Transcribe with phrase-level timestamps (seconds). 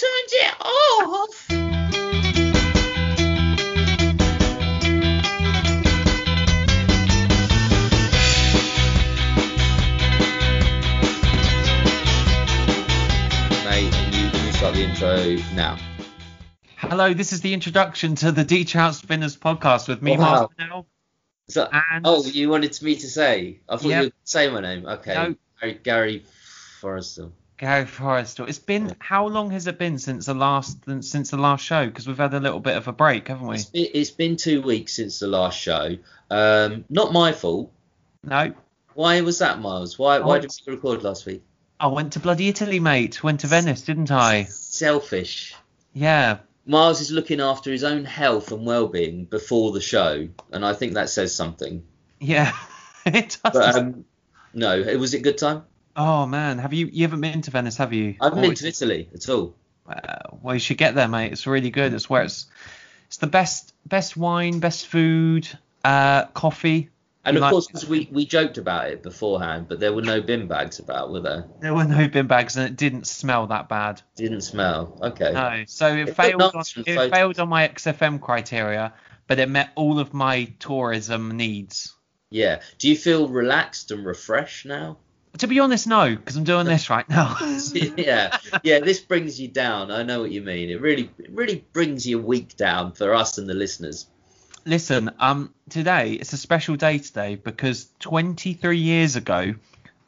[0.00, 2.50] turned it off.
[13.64, 15.78] Mate, you, you start the intro now.
[16.76, 20.18] Hello, this is the introduction to the De Trout Spinners podcast with me, Wow.
[20.18, 20.86] Mark Snell.
[21.48, 23.60] So, And- oh, you wanted me to say?
[23.68, 23.98] I thought Yep.
[24.02, 24.86] you would say my name.
[24.86, 25.14] Okay.
[25.14, 25.34] No.
[25.60, 26.24] Gary, Gary
[26.80, 27.32] Forrestal.
[27.60, 28.48] Gary Forrestal.
[28.48, 31.84] It's been how long has it been since the last since the last show?
[31.84, 33.56] Because we've had a little bit of a break, haven't we?
[33.56, 35.96] It's been, it's been two weeks since the last show.
[36.30, 37.70] Um, not my fault.
[38.24, 38.54] No,
[38.94, 39.98] Why was that, Miles?
[39.98, 41.42] Why why Oh, did we record last week?
[41.78, 43.22] I went to bloody Italy, mate.
[43.22, 44.44] Went to Venice, didn't I?
[44.44, 45.54] Selfish.
[45.92, 46.38] Yeah.
[46.64, 50.94] Miles is looking after his own health and well-being before the show, and I think
[50.94, 51.82] that says something.
[52.20, 52.56] Yeah.
[53.04, 53.52] it does.
[53.52, 54.06] But um,
[54.54, 55.64] no, it was it a good time?
[56.00, 58.16] Oh man, have you you haven't been to Venice, have you?
[58.20, 59.54] I haven't been to Italy at all.
[59.86, 61.32] Uh, well, you should get there, mate.
[61.32, 61.92] It's really good.
[61.92, 62.46] It's where it's
[63.06, 65.48] it's the best best wine, best food,
[65.84, 66.88] uh, coffee.
[67.22, 70.22] And of like- course, 'cause we we joked about it beforehand, but there were no
[70.22, 71.44] bin bags about, were there?
[71.60, 74.00] There were no bin bags, and it didn't smell that bad.
[74.16, 74.98] Didn't smell.
[75.02, 75.32] Okay.
[75.32, 76.40] No, so it, It failed.
[76.40, 77.10] On, it photos.
[77.10, 78.94] failed on my XFM criteria,
[79.26, 81.94] but it met all of my tourism needs.
[82.30, 82.60] Yeah.
[82.78, 84.96] Do you feel relaxed and refreshed now?
[85.38, 87.36] To be honest, no, because I'm doing this right now.
[87.96, 88.36] yeah.
[88.62, 88.80] Yeah.
[88.80, 89.90] This brings you down.
[89.90, 90.70] I know what you mean.
[90.70, 94.06] It really, it really brings your week down for us and the listeners.
[94.66, 99.54] Listen, um, today it's a special day today because 23 years ago,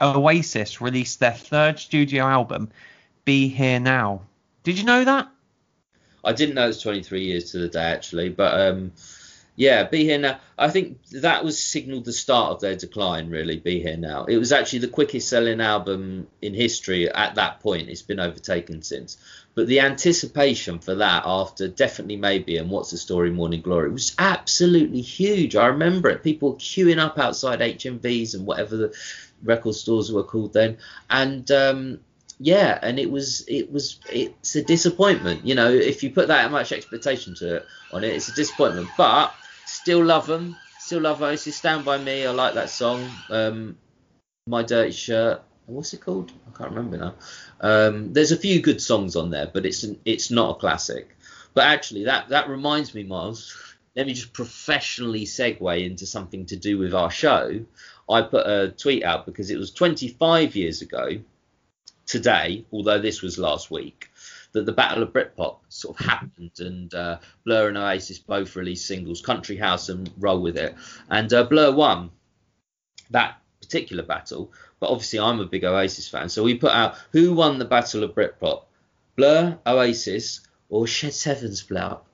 [0.01, 2.71] Oasis released their third studio album,
[3.25, 4.23] "Be Here Now."
[4.65, 5.29] Did you know that?
[6.25, 8.93] I didn't know it was 23 years to the day actually, but um,
[9.55, 10.41] yeah, Be Here Now.
[10.57, 13.29] I think that was signalled the start of their decline.
[13.29, 14.25] Really, Be Here Now.
[14.25, 17.91] It was actually the quickest selling album in history at that point.
[17.91, 19.19] It's been overtaken since,
[19.55, 24.15] but the anticipation for that after definitely maybe and What's the Story, Morning Glory was
[24.19, 25.55] absolutely huge.
[25.55, 26.23] I remember it.
[26.23, 28.95] People queuing up outside HMVs and whatever the
[29.43, 30.79] record stores were called then,
[31.11, 32.01] and um,
[32.39, 35.47] yeah, and it was it was it's a disappointment.
[35.47, 38.89] You know, if you put that much expectation to it on it, it's a disappointment.
[38.97, 39.35] But
[39.67, 41.57] still love them, still love Oasis.
[41.57, 43.09] Stand by Me, I like that song.
[43.31, 43.79] Um,
[44.47, 45.43] My Dirty Shirt.
[45.67, 46.33] What's it called?
[46.49, 47.15] I can't remember now.
[47.61, 51.17] Um, there's a few good songs on there, but it's it's not a classic.
[51.55, 53.57] But actually, that that reminds me, Miles.
[53.95, 57.61] Let me just professionally segue into something to do with our show.
[58.09, 61.19] I put a tweet out because it was 25 years ago
[62.07, 64.11] today, although this was last week,
[64.53, 68.87] that the Battle of Britpop sort of happened, and uh, Blur and Oasis both released
[68.87, 70.75] singles, Country House and Roll with It,
[71.11, 72.11] and uh, Blur won
[73.11, 74.53] that particular battle.
[74.81, 78.05] But obviously, I'm a big Oasis fan, so we put out who won the Battle
[78.05, 78.65] of Britpop,
[79.17, 82.07] Blur, Oasis, or Shed Seven split up.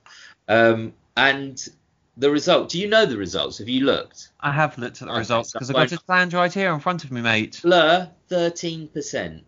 [0.48, 1.68] Um, and
[2.16, 3.58] the result, do you know the results?
[3.58, 4.30] Have you looked?
[4.40, 7.04] I have looked at the results because I've got it planned right here in front
[7.04, 7.60] of me, mate.
[7.62, 9.42] Blur, 13%.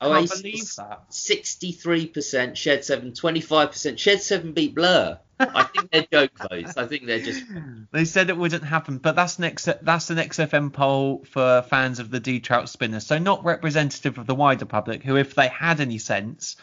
[0.00, 0.42] I can't Oasis.
[0.42, 1.10] believe that.
[1.10, 3.98] 63% Shed 7, 25%.
[3.98, 5.18] Shed 7 beat Blur.
[5.38, 6.76] I think they're joke votes.
[6.76, 7.44] I think they're just.
[7.92, 11.98] They said it wouldn't happen, but that's an X, that's an XFM poll for fans
[11.98, 15.48] of the De Trout Spinners, so not representative of the wider public, who, if they
[15.48, 16.56] had any sense,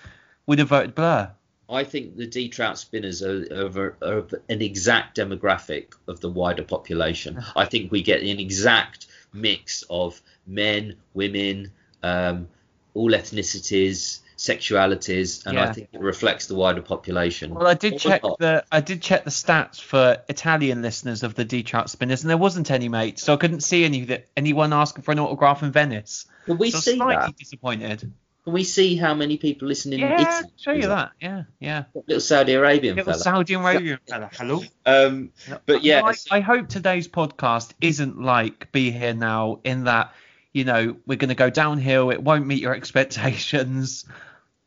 [0.45, 1.31] would have voted Blur.
[1.69, 6.63] I think the De Trout spinners are, are, are an exact demographic of the wider
[6.63, 7.44] population.
[7.55, 11.71] I think we get an exact mix of men, women,
[12.03, 12.47] um,
[12.94, 17.54] all ethnicities, sexualities, and I think it reflects the wider population.
[17.54, 18.40] Well, I did Or check not.
[18.40, 22.30] the I did check the stats for Italian listeners of the De Trout Spinners, and
[22.30, 23.20] there wasn't any, mate.
[23.20, 26.26] So I couldn't see any that anyone asking for an autograph in Venice.
[26.46, 27.38] Can we so see slightly that?
[27.38, 28.12] disappointed.
[28.44, 30.52] Can we see how many people listen in Yeah, Italy?
[30.58, 31.12] show you that.
[31.22, 31.86] Yeah, yeah.
[31.96, 33.24] Little Saudi Arabian Little fella.
[33.24, 34.30] Saudi Arabian fella.
[34.34, 34.62] Hello.
[34.86, 35.31] Um,
[35.66, 40.14] but yeah, I, I hope today's podcast isn't like Be Here Now in that,
[40.53, 42.12] you know, we're going to go downhill.
[42.12, 44.06] It won't meet your expectations.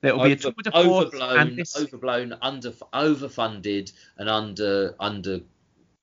[0.03, 1.07] It'll be a tour de force.
[1.07, 5.41] overblown, this, overblown, under overfunded, and under under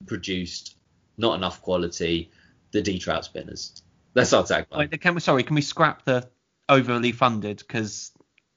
[0.08, 0.78] produced,
[1.18, 2.32] not enough quality.
[2.72, 3.84] The De Trout spinners.
[4.16, 4.78] That's our tagline.
[4.78, 6.28] wait, can we, sorry, can we scrap the
[6.70, 7.60] overly funded?
[7.60, 8.12] Because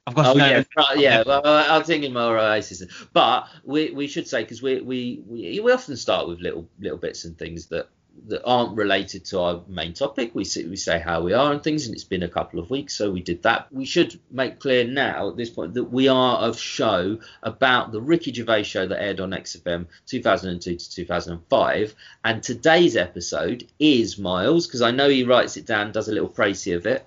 [0.07, 1.23] I've got Oh yeah, right, yeah.
[1.27, 5.61] Well, I was thinking more Oasis, but we we should say because we, we we
[5.61, 7.89] we often start with little little bits and things that
[8.29, 10.35] that aren't related to our main topic.
[10.35, 12.71] We say, we say how we are and things, and it's been a couple of
[12.71, 13.73] weeks, so we did that.
[13.73, 18.01] We should make clear now at this point that we are a show about the
[18.01, 24.67] Ricky Gervais show that aired on XFM 2002 to 2005, and today's episode is Miles
[24.67, 27.07] because I know he writes it down, does a little précis of it.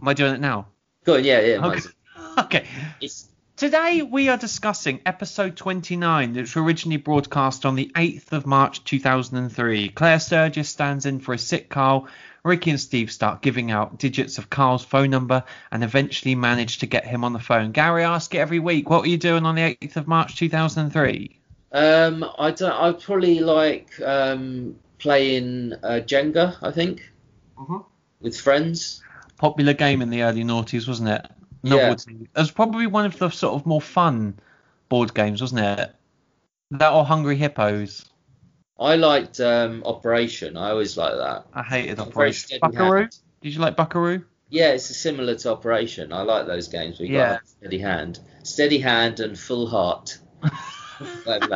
[0.00, 0.66] Am I doing it now?
[1.04, 1.66] Go on, yeah, yeah.
[1.66, 1.80] Okay.
[2.38, 2.64] Okay.
[3.00, 3.28] It's
[3.60, 8.82] Today we are discussing episode 29, which was originally broadcast on the 8th of March
[8.84, 9.90] 2003.
[9.90, 12.08] Claire Sturgess stands in for a sick Karl.
[12.42, 16.86] Ricky and Steve start giving out digits of Karl's phone number and eventually manage to
[16.86, 17.72] get him on the phone.
[17.72, 20.36] Gary, I ask it every week, what were you doing on the 8th of March
[20.36, 21.38] 2003?
[21.72, 22.72] Um, I don't.
[22.72, 26.56] I probably like um, playing uh, Jenga.
[26.62, 27.12] I think
[27.58, 27.84] Mhm.
[28.22, 29.02] with friends.
[29.36, 31.26] Popular game in the early noughties, wasn't it?
[31.62, 31.92] Yeah.
[31.92, 34.38] It was probably one of the sort of more fun
[34.88, 35.94] board games, wasn't it?
[36.72, 38.04] That or Hungry Hippos.
[38.78, 40.56] I liked um, Operation.
[40.56, 41.44] I always like that.
[41.52, 42.58] I hated Operation.
[42.62, 43.00] Buckaroo?
[43.00, 43.16] hand.
[43.42, 44.24] Did you like Buckaroo?
[44.48, 46.12] Yeah, it's similar to Operation.
[46.12, 46.98] I like those games.
[46.98, 47.32] We Yeah.
[47.34, 50.18] got steady hand, steady hand, and full heart.
[51.26, 51.48] like.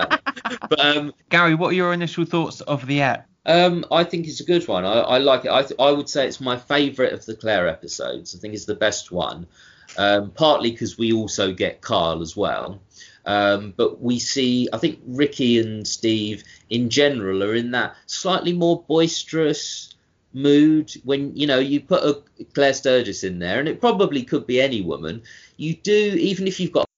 [0.68, 3.26] But um, Gary, what are your initial thoughts of the app?
[3.46, 4.84] Um, I think it's a good one.
[4.84, 5.50] I, I like it.
[5.50, 8.34] I, th- I would say it's my favourite of the Claire episodes.
[8.34, 9.46] I think it's the best one.
[9.96, 12.80] Um, partly because we also get Karl as well.
[13.26, 18.52] Um, but we see, I think Ricky and Steve in general are in that slightly
[18.52, 19.94] more boisterous
[20.32, 20.92] mood.
[21.04, 22.22] When you know you put a
[22.54, 25.22] Claire Sturgess in there, and it probably could be any woman.
[25.56, 26.88] You do, even if you've got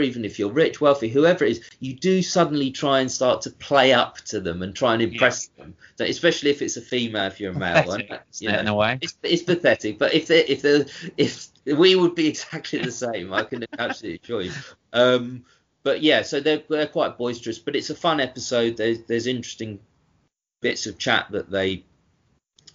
[0.00, 3.50] even if you're rich, wealthy, whoever it is, you do suddenly try and start to
[3.50, 5.74] play up to them and try and impress them.
[5.96, 8.74] That especially if it's a female, if you're a male, and, you isn't in a
[8.74, 8.98] way.
[9.00, 9.98] it's, it's pathetic.
[9.98, 10.84] But if they if they
[11.16, 14.52] if we would be exactly the same, I can absolutely assure you.
[14.92, 15.44] Um,
[15.82, 18.76] but yeah, so they're they're quite boisterous, but it's a fun episode.
[18.76, 19.78] There's there's interesting
[20.60, 21.84] bits of chat that they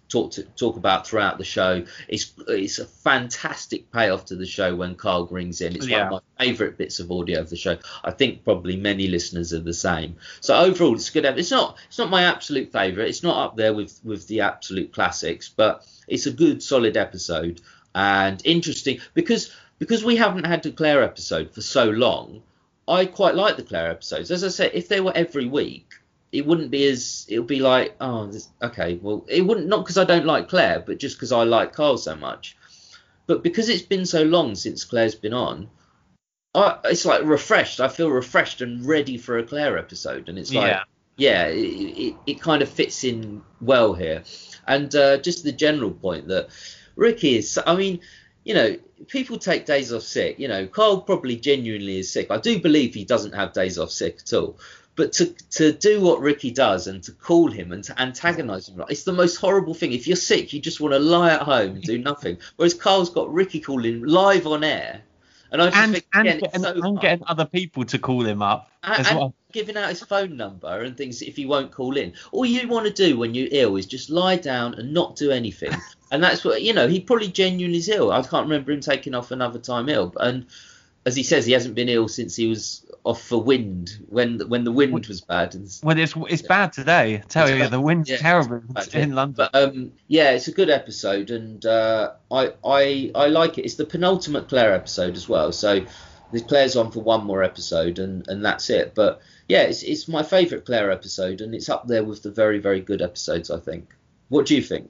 [0.09, 1.83] talk to talk about throughout the show.
[2.07, 5.75] It's it's a fantastic payoff to the show when Karl rings in.
[5.75, 6.09] It's Yeah.
[6.09, 7.77] one of my favourite bits of audio of the show.
[8.03, 10.15] I think probably many listeners are the same.
[10.41, 11.25] So overall, it's a good.
[11.25, 13.09] It's not it's not my absolute favourite.
[13.09, 17.61] It's not up there with with the absolute classics, but it's a good solid episode
[17.93, 22.41] and interesting because because we haven't had the Claire episode for so long.
[22.87, 24.29] I quite like the Claire episodes.
[24.29, 25.95] As I said, if they were every week,
[26.35, 29.83] it wouldn't be as it would be like oh this, okay well it wouldn't not
[29.83, 32.57] because I don't like Claire but just because I like Karl so much.
[33.27, 35.69] But because it's been so long since Claire's been on
[36.53, 37.79] I, it's like refreshed.
[37.79, 40.83] I feel refreshed and ready for a Claire episode and it's like Yeah.
[41.17, 44.23] yeah it, it, it kind of fits in well here.
[44.67, 46.49] And uh, just the general point that
[46.95, 48.01] Ricky is I mean
[48.43, 48.75] you know
[49.07, 50.37] people take days off sick.
[50.37, 52.27] You know Karl probably genuinely is sick.
[52.29, 54.57] I do believe he doesn't have days off sick at all
[54.95, 58.81] but to to do what Ricky does and to call him and to antagonize him,
[58.89, 59.91] it's the most horrible thing.
[59.93, 62.37] If you're sick, you just want to lie at home and do nothing.
[62.55, 65.01] Whereas Karl's got Ricky calling live on air,
[65.51, 68.25] and I just And, think and, again, getting, so and getting other people to call
[68.25, 69.33] him up And- as well.
[69.51, 72.13] giving out his phone number and things if he won't call in.
[72.31, 75.31] All you want to do when you're ill is just lie down and not do
[75.31, 75.71] anything.
[76.11, 76.87] and that's what you know.
[76.87, 78.11] He probably genuinely is ill.
[78.11, 80.13] I can't remember him taking off another time ill.
[80.19, 80.45] And
[81.05, 84.63] as he says, he hasn't been ill since he was off for wind when when
[84.63, 85.53] the wind was bad.
[85.55, 87.15] And Well, it's it's bad today.
[87.15, 87.71] I tell It's you, bad.
[87.71, 88.63] the wind's Yeah, terrible
[88.93, 89.15] in yeah.
[89.15, 89.35] London.
[89.37, 93.65] But um, yeah, it's a good episode, and uh, I I I like it.
[93.65, 95.85] It's the penultimate Claire episode as well, so
[96.31, 98.93] the Claire's on for one more episode, and and that's it.
[98.95, 102.57] But yeah, it's it's my favourite Claire episode, and it's up there with the very
[102.59, 103.51] very good episodes.
[103.51, 103.93] I think.
[104.29, 104.89] What do you think?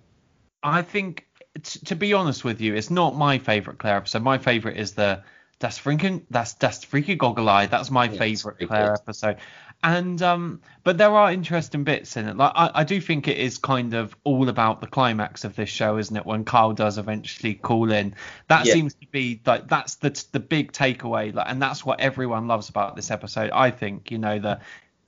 [0.63, 1.27] I think,
[1.61, 4.23] t- to be honest with you, it's not my favorite Claire episode.
[4.23, 5.21] My favorite is the
[5.59, 7.65] Das freaking that's Das freaky goggle eye.
[7.67, 9.37] That's my Yeah, favorite Claire episode.
[9.83, 12.35] And um, but there are interesting bits in it.
[12.37, 15.69] Like I, I do think it is kind of all about the climax of this
[15.69, 16.25] show, isn't it?
[16.25, 18.15] When Karl does eventually call in,
[18.47, 18.73] that Yeah.
[18.73, 21.33] seems to be like that's the the big takeaway.
[21.33, 23.51] Like, and that's what everyone loves about this episode.
[23.51, 24.59] I think you know the.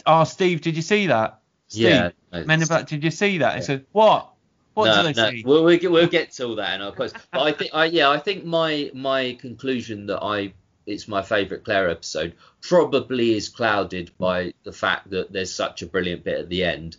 [0.06, 1.40] Oh, Steve, did you see that?
[1.68, 3.56] Steve, Yeah, Men in Black, did you see that?
[3.56, 3.62] Yeah.
[3.62, 4.30] said, what?
[4.78, 5.44] What no, no, see?
[5.44, 7.12] we'll, we'll get we'll get to all that in our quotes.
[7.32, 10.54] But I think I yeah I think my my conclusion that I
[10.86, 15.88] it's my favourite Claire episode probably is clouded by the fact that there's such a
[15.88, 16.98] brilliant bit at the end.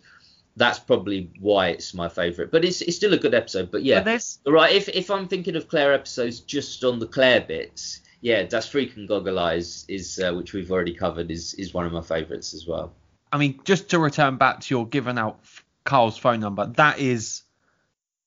[0.57, 2.51] That's probably why it's my favourite.
[2.51, 3.71] But it's it's still a good episode.
[3.71, 4.75] But yeah, But right.
[4.75, 9.07] If if I'm thinking of Claire episodes just on the Claire bits, yeah, Das Freaking
[9.07, 12.67] Goggle Eyes is uh, which we've already covered is is one of my favourites as
[12.67, 12.91] well.
[13.31, 15.39] I mean, just to return back to your giving out
[15.85, 17.43] Karl's phone number, that is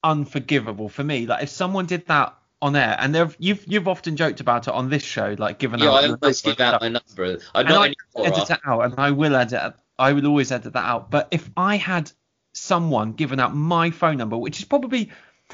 [0.04, 1.26] unforgivable for me.
[1.26, 4.74] Like if someone did that on air, and there you've you've often joked about it
[4.74, 6.04] on this show, like giving Yeah, out.
[6.04, 7.38] I always give out my number.
[7.54, 7.94] I And not I
[8.24, 9.74] edit it out, and I will edit.
[9.98, 11.10] I will always edit that out.
[11.10, 12.10] But if I had
[12.52, 15.10] someone giving out my phone number, which is probably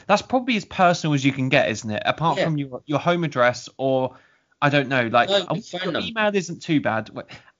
[0.07, 2.03] that's probably as personal as you can get, isn't it?
[2.05, 2.45] Apart Yeah.
[2.45, 4.17] from your your home address or
[4.61, 6.01] I don't know, like No, your number.
[6.01, 7.11] email isn't too bad,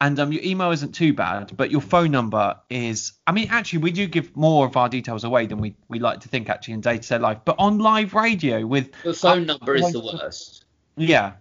[0.01, 3.13] and um your email isn't too bad, but your phone number is.
[3.27, 6.21] I mean, actually, we do give more of our details away than we we like
[6.21, 9.43] to think actually in day to day life, but on live radio with The phone
[9.49, 10.65] Uh, number is the worst.
[10.97, 11.35] yeah.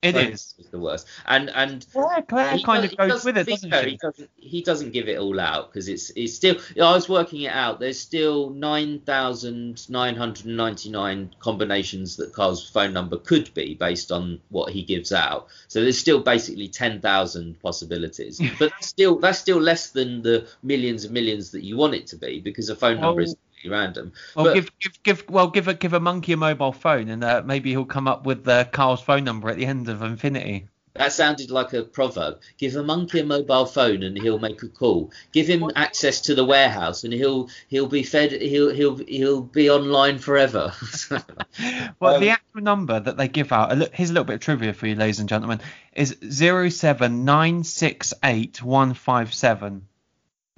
[0.00, 0.54] It phone is.
[0.58, 1.08] is the worst.
[1.26, 3.90] And and Claire, Claire he kind does- of goes with it, doesn't fair, she?
[3.90, 4.30] He doesn't.
[4.36, 6.54] He doesn't give it all out because it's it's still.
[6.54, 7.80] you know, I was working it out.
[7.80, 13.74] There's still nine thousand nine hundred ninety nine combinations that Karl's phone number could be
[13.74, 15.48] based on what he gives out.
[15.66, 18.40] So there's still basically ten thousand possibilities.
[18.60, 22.06] but that's still that's still less than the millions and millions that you want it
[22.08, 24.12] to be because a phone number Well- is completely random.
[24.36, 27.24] Well, But- give, give, give, well, give a, give a monkey a mobile phone, and
[27.24, 30.68] uh, maybe he'll come up with uh, Karl's phone number at the end of Infinity.
[30.94, 32.40] That sounded like a proverb.
[32.56, 35.12] Give a monkey a mobile phone and he'll make a call.
[35.32, 38.32] Give him access to the warehouse and he'll he'll be fed.
[38.32, 40.72] He'll he'll he'll be online forever.
[42.00, 44.72] Well, Um, the actual number that they give out, here's a little bit of trivia
[44.72, 45.60] for you, ladies and gentlemen,
[45.92, 49.86] is zero seven nine six eight one five seven,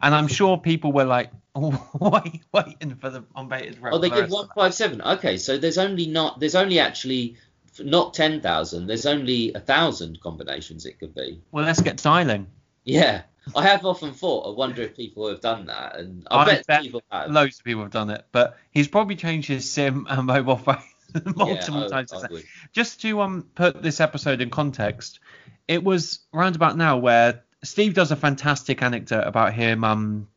[0.02, 3.95] and I'm sure people were like, wait, waiting for the on bated breath.
[3.95, 5.02] oh, they for the give rest one five seven.
[5.02, 7.37] Okay, so there's only not there's only actually
[7.78, 8.87] not ten thousand.
[8.87, 11.42] There's only a thousand combinations it could be.
[11.50, 12.47] Well, let's get dialing.
[12.85, 13.23] Yeah,
[13.54, 14.52] I have often thought.
[14.52, 17.30] I wonder if people have done that, and I, I bet, bet people have.
[17.30, 20.83] Loads of people have done it, but he's probably changed his SIM and mobile phone
[21.37, 22.12] multiple yeah, times.
[22.12, 22.45] I would.
[22.73, 25.21] just to um put this episode in context,
[25.66, 30.29] it was round about now where Steve does a fantastic anecdote about him um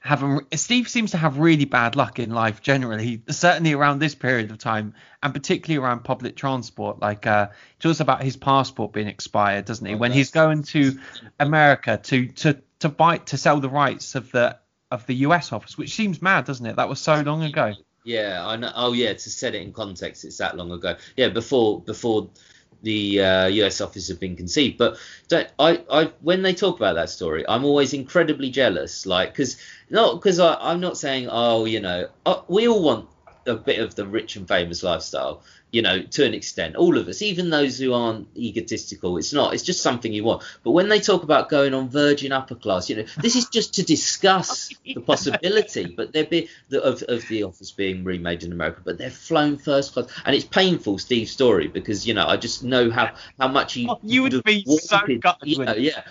[0.00, 4.50] having Steve seems to have really bad luck in life generally, certainly around this period
[4.50, 7.00] of time, and particularly around public transport.
[7.00, 9.94] Like uh, he talks about his passport being expired, doesn't he?
[9.94, 10.98] Oh, when he's going to
[11.38, 14.58] America to to to buy to sell the rights of the
[14.90, 16.76] of the US office, which seems mad, doesn't it?
[16.76, 17.74] That was so long ago.
[18.04, 18.72] Yeah, I know.
[18.74, 19.12] Oh, yeah.
[19.12, 20.96] To set it in context, it's that long ago.
[21.16, 22.30] Yeah, before before
[22.82, 23.80] the uh, U.S.
[23.80, 24.78] office have been conceived.
[24.78, 24.98] But
[25.58, 29.06] I, I, when they talk about that story, I'm always incredibly jealous.
[29.06, 29.56] Like, because
[29.90, 33.08] not because I'm not saying, oh, you know, uh, we all want
[33.46, 35.42] a bit of the rich and famous lifestyle.
[35.70, 39.52] You know, to an extent, all of us, even those who aren't egotistical, it's not.
[39.52, 40.42] It's just something you want.
[40.62, 43.74] But when they talk about going on Virgin upper class, you know, this is just
[43.74, 45.84] to discuss the possibility.
[45.94, 49.58] But they're be, the, of of the office being remade in America, but they're flown
[49.58, 50.96] first class, and it's painful.
[50.98, 54.42] Steve's story because you know I just know how how much he Oh, you would
[54.44, 55.80] be so gutted with it.
[55.80, 56.02] yeah.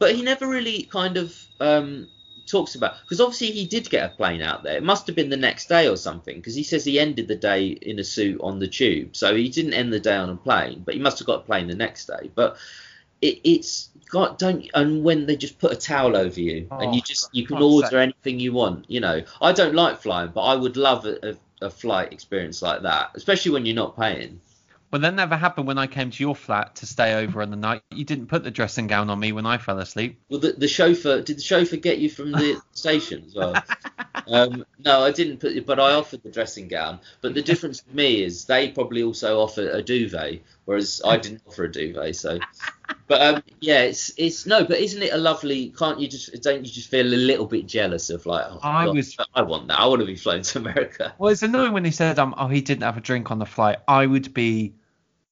[0.00, 2.08] But he never really kind of um
[2.54, 4.76] talks about because obviously he did get a plane out there.
[4.76, 7.34] It must have been the next day or something because he says he ended the
[7.36, 10.36] day in a suit on the tube, so he didn't end the day on a
[10.36, 12.30] plane, but he must have got a plane the next day.
[12.34, 12.56] But
[13.20, 16.92] it, it's got don't and when they just put a towel over you and Oh,
[16.94, 18.02] you just you can order sake.
[18.02, 18.84] anything you want.
[18.88, 22.62] You know, I don't like flying, but I would love a, a, a flight experience
[22.62, 24.40] like that, especially when you're not paying.
[24.94, 27.56] Well, that never happened when I came to your flat to stay over in the
[27.56, 27.82] night.
[27.90, 30.20] You didn't put the dressing gown on me when I fell asleep.
[30.28, 33.54] Well, the, the chauffeur did the chauffeur get you from the station as well?
[34.26, 37.00] Um, no, I didn't put it, but I offered the dressing gown.
[37.20, 41.42] But the difference with me is they probably also offer a duvet, whereas I didn't
[41.46, 42.16] offer a duvet.
[42.16, 42.38] So,
[43.06, 45.74] but um, yeah, it's it's no, but isn't it a lovely?
[45.76, 48.46] Can't you just don't you just feel a little bit jealous of like?
[48.48, 49.78] Oh, I God, was- I want that.
[49.78, 51.12] I want to be flown to America.
[51.18, 53.46] Well, it's annoying when he said, um, "Oh, he didn't have a drink on the
[53.46, 54.72] flight." I would be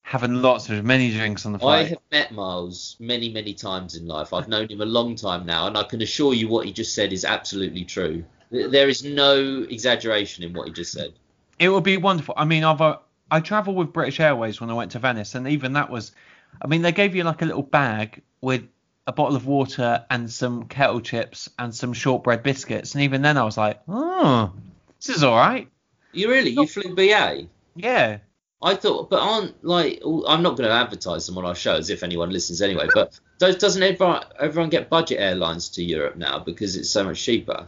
[0.02, 1.86] having lots of many drinks on the flight.
[1.86, 4.32] I have met Miles many, many times in life.
[4.32, 6.94] I've known him a long time now, and I can assure you what he just
[6.94, 8.24] said is absolutely true.
[8.50, 11.14] There is no exaggeration in what he just said.
[11.58, 12.34] It would be wonderful.
[12.36, 12.98] I mean, I've uh,
[13.30, 16.12] I travelled with British Airways when I went to Venice, and even that was,
[16.60, 18.64] I mean, they gave you like a little bag with
[19.06, 23.38] a bottle of water and some kettle chips and some shortbread biscuits, and even then
[23.38, 24.52] I was like, oh,
[24.98, 25.68] this is all right.
[26.12, 26.50] You really?
[26.50, 27.46] You flew BA?
[27.74, 28.18] Yeah.
[28.62, 31.90] I thought, but aren't like I'm not going to advertise them on our show as
[31.90, 32.86] if anyone listens anyway.
[32.94, 37.22] But does, doesn't everyone everyone get budget airlines to Europe now because it's so much
[37.22, 37.66] cheaper?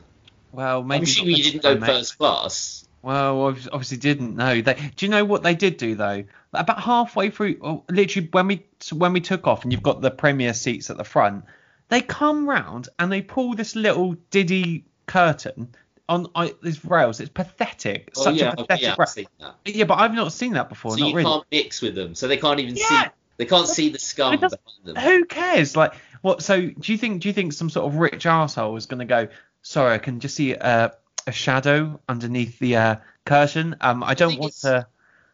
[0.52, 0.98] Well, maybe.
[0.98, 1.86] I'm assuming you didn't go mate.
[1.86, 2.86] first class.
[3.02, 4.36] Well, obvi- obviously didn't.
[4.36, 4.74] No, they.
[4.96, 6.24] Do you know what they did do though?
[6.52, 10.12] About halfway through, oh, literally when we when we took off, and you've got the
[10.12, 11.44] premier seats at the front,
[11.88, 15.74] they come round and they pull this little diddy curtain
[16.08, 17.20] on I, these rails.
[17.20, 18.12] It's pathetic.
[18.16, 18.82] Oh Such yeah, a pathetic.
[18.82, 19.54] yeah, I've seen that.
[19.64, 20.92] yeah, but I've not seen that before.
[20.92, 21.30] So not you really.
[21.30, 23.04] can't mix with them, so they can't even Yeah.
[23.04, 23.10] see.
[23.36, 24.52] They can't see the scum behind
[24.84, 24.96] them.
[24.96, 25.76] Who cares?
[25.76, 26.42] Like, what?
[26.42, 27.22] So, do you think?
[27.22, 29.28] Do you think some sort of rich arsehole is going to go?
[29.62, 30.90] Sorry, I can just see uh,
[31.26, 33.76] a shadow underneath the uh, curtain.
[33.80, 34.86] Um, I don't think want to.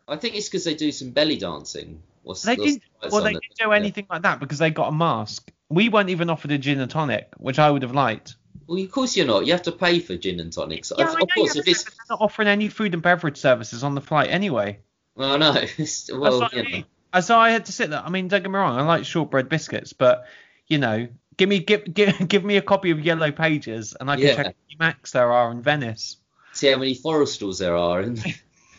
[0.08, 2.02] I think it's because they do some belly dancing.
[2.22, 2.82] What's, They didn't.
[3.10, 5.50] Well, they didn't do anything like that because they got a mask.
[5.68, 8.36] We weren't even offered a gin and tonic, which I would have liked.
[8.70, 9.46] Well, of course you're not.
[9.46, 10.92] You have to pay for gin and tonics.
[10.96, 13.82] Yeah, of, I know course, if it's they're not offering any food and beverage services
[13.82, 14.78] on the flight anyway.
[15.16, 15.54] well, no,
[16.12, 17.20] well, what I you know.
[17.20, 18.00] So I had to sit there.
[18.00, 20.28] I mean, don't get me wrong, I like shortbread biscuits, but
[20.68, 24.14] you know, give me give give, give me a copy of Yellow Pages, and I
[24.14, 24.36] can Yeah.
[24.36, 26.18] check how many Macs there are in Venice.
[26.52, 28.24] see how many Forrestals there are, and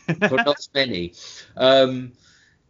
[0.30, 1.12] not many.
[1.54, 2.12] Um,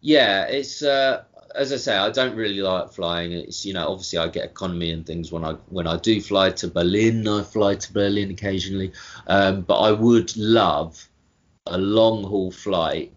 [0.00, 1.22] yeah, it's uh,
[1.54, 3.32] as I say, I don't really like flying.
[3.32, 6.50] It's you know, obviously I get economy and things when I when I do fly
[6.50, 7.26] to Berlin.
[7.28, 8.92] I fly to Berlin occasionally,
[9.26, 11.08] um, but I would love
[11.66, 13.12] a long haul flight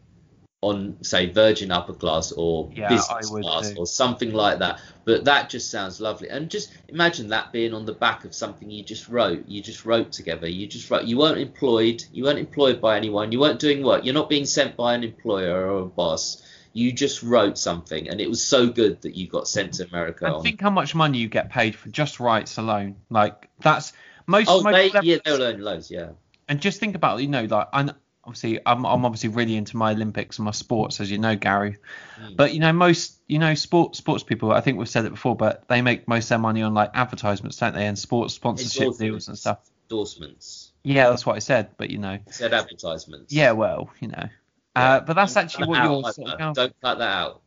[0.61, 3.79] on say Virgin upper class or Yeah, business class too.
[3.79, 4.81] or something like that.
[5.03, 6.29] But that just sounds lovely.
[6.29, 9.47] And just imagine that being on the back of something you just wrote.
[9.47, 10.47] You just wrote together.
[10.47, 11.03] You just wrote.
[11.03, 12.03] You weren't employed.
[12.11, 13.31] You weren't employed by anyone.
[13.31, 14.05] You weren't doing work.
[14.05, 16.41] You're not being sent by an employer or a boss.
[16.77, 20.25] You just wrote something, and it was so good that you got sent to America.
[20.25, 22.97] And on- think how much money you get paid for just rights alone.
[23.09, 23.93] Like that's
[24.27, 24.49] most.
[24.49, 25.89] oh, most they, celebrities- yeah, they'll earn loads.
[25.89, 26.09] Yeah.
[26.49, 27.91] and just think about you know like I'm
[28.25, 31.77] obviously I'm, I'm obviously really into my Olympics and my sports as you know Gary
[32.19, 32.35] Mm.
[32.35, 35.35] but you know most you know sports sports people I think we've said it before
[35.35, 38.97] but they make most of their money on like advertisements don't they and sports sponsorship
[38.97, 40.71] deals and stuff Endorsements.
[40.83, 43.31] yeah that's what I said but you know I said advertisements.
[43.33, 44.27] yeah well you know.
[44.75, 47.41] Uh, but that's actually what you're sort of Don't cut that out.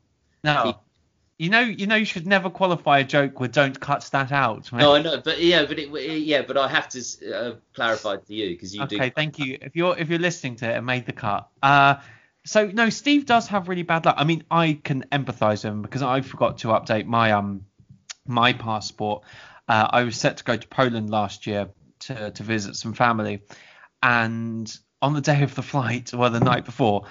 [0.44, 0.76] no keep-
[1.38, 4.73] you know you know you should never qualify a joke with don't cut that out
[4.73, 4.80] mate.
[4.80, 5.88] No, I know, but yeah, but it,
[6.23, 8.97] yeah, but I have to uh, clarify to you because you do.
[8.97, 9.56] Okay, thank you.
[9.61, 11.49] If you're if you're listening to it and made the cut.
[11.62, 11.97] Uh
[12.44, 14.16] so no, Steve does have really bad luck.
[14.18, 17.66] I mean, I can empathise with him because I forgot to update my um
[18.26, 19.23] my passport.
[19.68, 21.68] Uh, I was set to go to Poland last year
[22.00, 23.42] to to visit some family,
[24.02, 27.04] and on the day of the flight, well, the night before,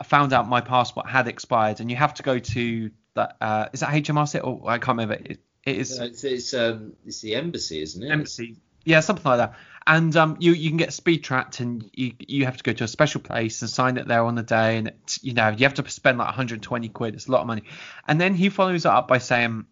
[0.00, 3.36] I found out my passport had expired, and you have to go to that.
[3.40, 5.14] Uh, is that HMRC or I can't remember.
[5.14, 8.10] It, it is No, it's it's, um, it's the embassy, isn't it?
[8.10, 8.56] embassy.
[8.84, 9.54] Yeah, something like that.
[9.88, 12.84] And um, you you can get speed tracked, and you you have to go to
[12.84, 15.64] a special place and sign it there on the day, and it, you know you
[15.64, 17.14] have to spend like 120 quid.
[17.14, 17.62] It's a lot of money.
[18.06, 19.66] And then he follows it up by saying,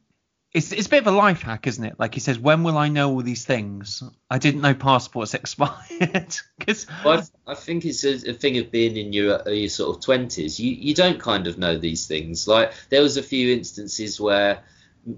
[0.54, 1.99] "It's it's a bit of a life hack, isn't it?
[1.99, 4.02] Like he says, when will I know all these things?
[4.30, 8.96] I didn't know passports expired because Well, I, think it's a, a thing of being
[8.96, 10.61] in your, uh, your sort of twenties.
[10.61, 12.46] You you don't kind of know these things.
[12.46, 14.62] Like there was a few instances where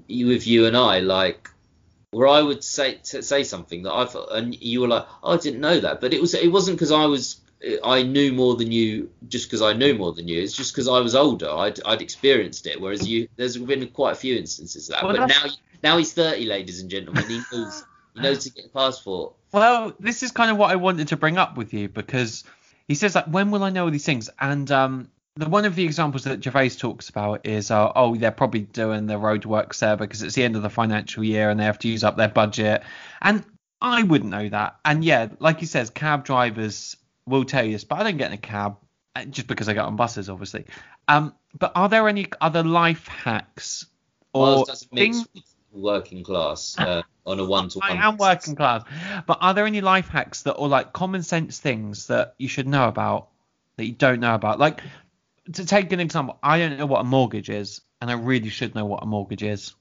[0.09, 1.51] you, with you and I, like
[2.11, 5.37] where I would say say something that I thought, and you were like, oh, I
[5.37, 7.41] didn't know that, but it was it wasn't because I was
[7.83, 10.43] I knew more than you just because I knew more than you.
[10.43, 11.51] It's just because I was older.
[11.51, 12.81] I'd I'd experienced it.
[12.81, 15.05] Whereas you, there's been quite a few instances of that.
[15.05, 15.51] Well, but now
[15.83, 17.25] now he's 30, ladies and gentlemen.
[17.29, 19.35] He knows he knows to get a passport.
[19.53, 22.45] Well, this is kind of what I wanted to bring up with you because
[22.89, 24.29] he says like, when will I know all these things?
[24.39, 28.33] And um, the one of the examples that Gervais talks about is, uh, oh, they're
[28.33, 31.65] probably doing the roadworks there because it's the end of the financial year and they
[31.65, 32.83] have to use up their budget.
[33.21, 33.45] And
[33.81, 34.77] I wouldn't know that.
[34.85, 38.29] And yeah, like he says, cab drivers will tell you this, but I don't get
[38.29, 38.79] in a cab
[39.15, 40.67] uh, just because I get on buses, obviously.
[41.09, 43.87] Um, but are there any other life hacks
[44.33, 45.57] or Miles doesn't mix things?
[45.73, 47.91] working class uh, on a one-to-one.
[47.91, 48.83] I am working class.
[49.27, 52.67] But are there any life hacks that or like common sense things that you should
[52.67, 53.29] know about
[53.77, 54.59] that you don't know about?
[54.59, 54.83] Like
[55.55, 58.75] to take an example, I don't know what a mortgage is, and I really should
[58.75, 59.75] know what a mortgage is.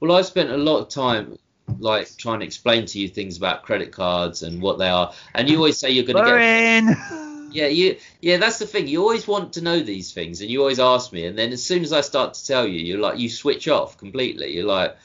[0.00, 1.38] Well, I've spent a lot of time
[1.78, 5.48] like trying to explain to you things about credit cards and what they are, and
[5.48, 6.96] you always say you're going to get.
[6.96, 7.22] Boring.
[7.48, 7.96] Yeah, you.
[8.20, 8.86] Yeah, that's the thing.
[8.86, 11.62] You always want to know these things, and you always ask me, and then as
[11.62, 14.52] soon as I start to tell you, you're like, you switch off completely.
[14.54, 14.96] You're like,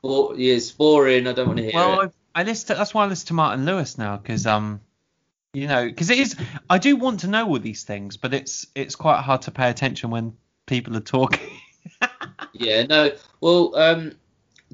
[0.00, 1.28] well, yeah, it's boring.
[1.28, 2.12] I don't want to hear Well, it.
[2.34, 2.68] I, I listen.
[2.68, 4.80] To, that's why I listen to Martin Lewis now because um,
[5.52, 6.36] you know, because it is.
[6.68, 9.70] I do want to know all these things, but it's it's quite hard to pay
[9.70, 11.48] attention when people are talking.
[12.54, 13.12] Yeah, no.
[13.40, 14.12] Well, um,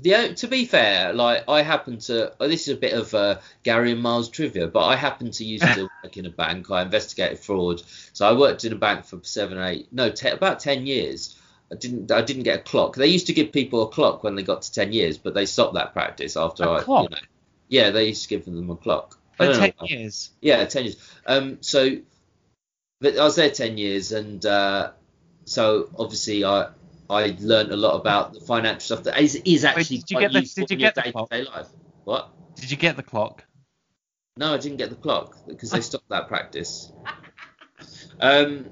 [0.03, 2.33] the to be fair, like I happen to.
[2.41, 5.45] Oh, this is a bit of uh, Gary and Miles trivia, but I happen to
[5.45, 6.71] used to work in a bank.
[6.71, 7.83] I investigated fraud,
[8.13, 11.37] so I worked in a bank for seven, eight, no, te- about ten years.
[11.71, 12.11] I didn't.
[12.11, 12.97] I didn't get a clock.
[12.97, 15.47] They used to give people a clock when they got to ten years, but they
[15.47, 16.83] stopped that practice after A I.
[16.83, 17.05] clock?
[17.05, 17.23] You know,
[17.69, 19.19] yeah, they used to give them a clock.
[19.37, 20.31] For don't know ten years.
[20.41, 20.97] yeah, ten years.
[21.27, 21.99] Um, so,
[23.01, 24.93] but I was there ten years, and uh,
[25.45, 26.69] so obviously I
[27.11, 30.21] I learned a lot about the financial stuff that is, is actually did you quite
[30.25, 31.31] get the- useful did you in get the clock?
[31.31, 31.69] day-to-day life.
[32.05, 32.31] What?
[32.57, 33.45] Did you get the clock?
[34.37, 36.93] No, I didn't get the clock because they stopped that practice.
[38.21, 38.67] Um,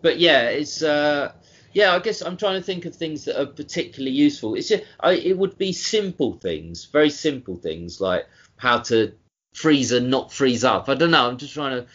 [0.00, 1.32] but yeah, it's uh,
[1.72, 1.94] yeah.
[1.94, 4.54] I guess I'm trying to think of things that are particularly useful.
[4.54, 8.26] It's just, I, it would be simple things, very simple things like
[8.56, 9.12] how to
[9.54, 10.88] freeze and not freeze up.
[10.88, 11.28] I don't know.
[11.28, 11.86] I'm just trying to.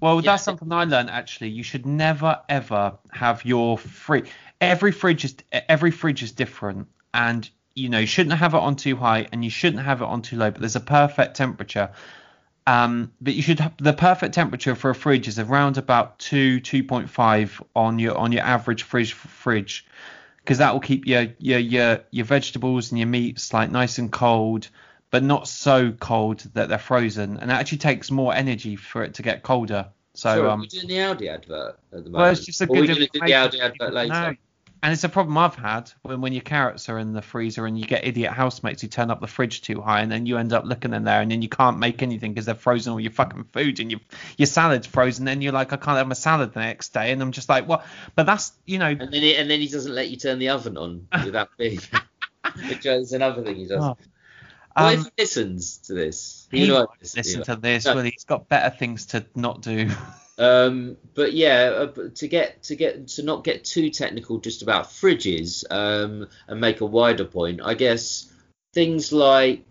[0.00, 0.32] Well, Yeah.
[0.32, 1.48] that's something I learned actually.
[1.50, 4.30] You should never ever have your fridge.
[4.60, 8.76] Every fridge is every fridge is different, and you know you shouldn't have it on
[8.76, 10.50] too high and you shouldn't have it on too low.
[10.50, 11.90] But there's a perfect temperature.
[12.66, 16.60] Um, but you should have the perfect temperature for a fridge is around about two
[16.60, 19.86] two point five on your on your average fridge fridge,
[20.38, 24.10] because that will keep your your your your vegetables and your meats like nice and
[24.10, 24.68] cold,
[25.10, 27.36] but not so cold that they're frozen.
[27.36, 29.90] And it actually takes more energy for it to get colder.
[30.14, 32.14] So Sorry, um, we're doing the Audi advert at the moment.
[32.14, 34.34] well, it's just a Or we're good going to do the Audi advert know.
[34.82, 37.78] And it's a problem I've had when, when your carrots are in the freezer and
[37.78, 40.52] you get idiot housemates who turn up the fridge too high and then you end
[40.52, 43.10] up looking in there and then you can't make anything because they're frozen all your
[43.10, 44.00] fucking food and your
[44.36, 45.26] your salad's frozen.
[45.28, 47.10] And you're like, I can't have my salad the next day.
[47.10, 47.84] And I'm just like, what?
[48.14, 48.88] But that's, you know.
[48.88, 51.80] And then he, and then he doesn't let you turn the oven on without being.
[52.68, 53.82] Which is another thing he does.
[53.82, 53.96] Oh.
[54.78, 56.46] If Um, he listens to this?
[56.50, 57.86] he know, won't listen to this.
[57.86, 57.94] No.
[57.94, 59.90] Well, he's got better things to not do.
[60.38, 64.86] Um, but yeah, uh, to get to get to not get too technical just about
[64.86, 68.30] fridges um, and make a wider point, I guess
[68.74, 69.64] things like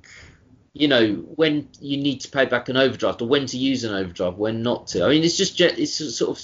[0.73, 3.93] you know when you need to pay back an overdraft or when to use an
[3.93, 5.05] overdraft, when not to.
[5.05, 6.43] I mean, it's just it's sort of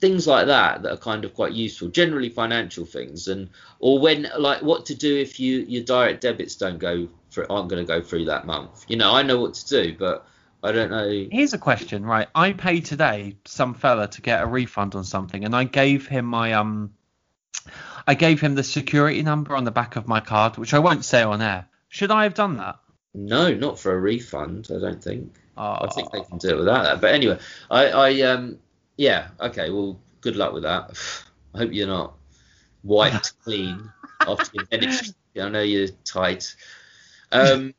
[0.00, 1.88] things like that that are kind of quite useful.
[1.88, 6.56] Generally financial things and or when like what to do if you your direct debits
[6.56, 8.84] don't go for aren't going to go through that month.
[8.88, 10.26] You know, I know what to do, but
[10.64, 11.26] I don't know.
[11.30, 12.26] Here's a question, right?
[12.34, 16.24] I paid today some fella to get a refund on something, and I gave him
[16.24, 16.94] my um,
[18.06, 21.04] I gave him the security number on the back of my card, which I won't
[21.04, 21.66] say on air.
[21.88, 22.78] Should I have done that?
[23.12, 24.68] No, not for a refund.
[24.74, 25.34] I don't think.
[25.58, 27.00] Oh, I think they can do it without that.
[27.02, 27.38] But anyway,
[27.70, 28.58] I, I um,
[28.96, 29.68] yeah, okay.
[29.68, 30.98] Well, good luck with that.
[31.54, 32.14] I hope you're not
[32.82, 33.92] wiped clean
[34.26, 35.12] after you've finished.
[35.38, 36.56] I know you're tight.
[37.30, 37.74] Um,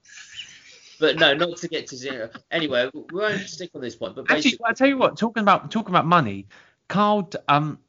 [1.00, 2.30] but no, not to get to zero.
[2.52, 4.16] Anyway, we won't stick on this point.
[4.16, 6.48] But Actually, basically, I tell you what, talking about talking about money,
[6.88, 7.80] Karl, um,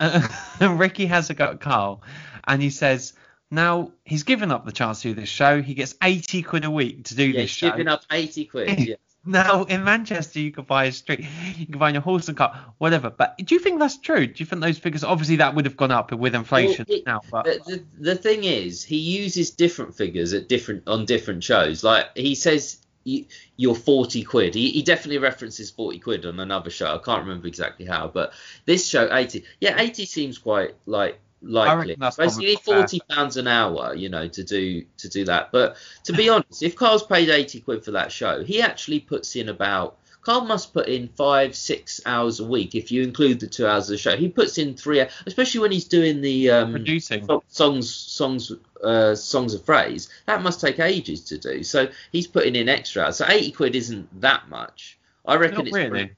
[0.60, 2.02] Ricky has a go at Karl,
[2.46, 3.14] and he says
[3.50, 5.62] now he's given up the chance to do this show.
[5.62, 7.70] He gets 80 quid a week to do yeah, this show.
[7.70, 8.80] giving up 80 quid.
[8.88, 8.96] Yeah.
[9.24, 11.24] Now in Manchester you can buy a street,
[11.56, 13.08] you can buy your horse and cart, whatever.
[13.10, 14.26] But do you think that's true?
[14.26, 15.04] Do you think those figures?
[15.04, 18.14] Obviously that would have gone up with inflation Well, it- now, but the, the, the
[18.16, 21.84] thing is, he uses different figures at different on different shows.
[21.84, 24.54] Like he says, you, you're 40 quid.
[24.54, 26.94] He, he definitely references 40 quid on another show.
[26.94, 28.32] I can't remember exactly how, but
[28.64, 29.44] this show 80.
[29.60, 31.96] Yeah, 80 seems quite like likely.
[31.98, 35.50] that's Basically, 40 pounds an hour, you know, to do to do that.
[35.52, 39.36] But to be honest, if Karl's paid 80 quid for that show, he actually puts
[39.36, 39.98] in about.
[40.22, 43.88] Karl must put in five, six hours a week if you include the two hours
[43.88, 44.16] of the show.
[44.16, 47.26] He puts in three, especially when he's doing the um, producing.
[47.48, 48.52] songs songs
[48.82, 53.04] uh, songs of phrase that must take ages to do so he's putting in extra
[53.04, 53.16] hours.
[53.16, 55.88] so 80 quid isn't that much i reckon Not it's really.
[55.90, 56.10] probably,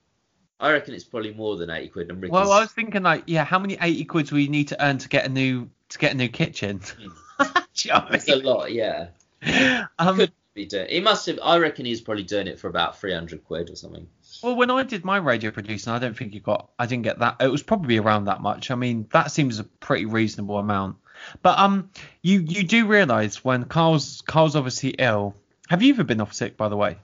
[0.61, 3.25] i reckon it's probably more than 80 quid and Ricky's, Well, I was thinking like,
[3.27, 5.99] yeah, how many 80 quids will you need to earn to get a new to
[5.99, 6.81] get a new kitchen?
[7.41, 9.09] I it's a lot yeah
[9.99, 12.99] um, could be doing he must have i reckon he's probably doing it for about
[13.01, 14.07] 300 quid or something
[14.43, 16.71] Well, when I did my radio producing, I don't think you got.
[16.79, 17.37] I didn't get that.
[17.41, 18.71] It was probably around that much.
[18.71, 20.97] I mean, that seems a pretty reasonable amount.
[21.41, 21.91] But um,
[22.23, 25.35] you you do realise when Karl's Karl's obviously ill.
[25.69, 26.99] Have you ever been off sick, by the way?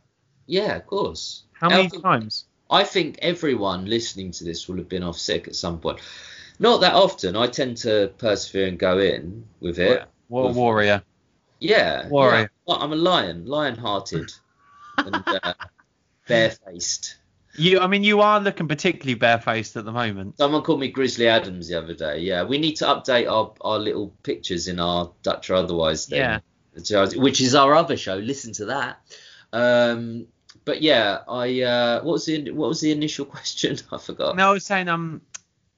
[0.47, 2.45] yeah of course How many think- times?
[2.71, 5.99] I think everyone listening to this will have been off sick at some point
[6.59, 10.57] not that often i tend to persevere and go in with it What a With-
[10.57, 11.03] warrior.
[11.63, 12.51] Yeah, Warrior.
[12.67, 12.75] yeah.
[12.75, 14.33] I'm a lion, lion-hearted,
[14.99, 15.53] and uh,
[16.27, 17.17] barefaced.
[17.57, 20.39] You, I mean, you are looking particularly barefaced at the moment.
[20.39, 22.21] Someone called me Grizzly Adams the other day.
[22.21, 26.21] Yeah, we need to update our, our little pictures in our Dutch or otherwise thing,
[26.21, 26.39] Yeah.
[27.17, 28.15] which is our other show.
[28.17, 29.01] Listen to that.
[29.53, 30.29] Um,
[30.71, 33.77] but yeah, I uh, what was the what was the initial question?
[33.91, 34.37] I forgot.
[34.37, 35.21] No, I was saying, um,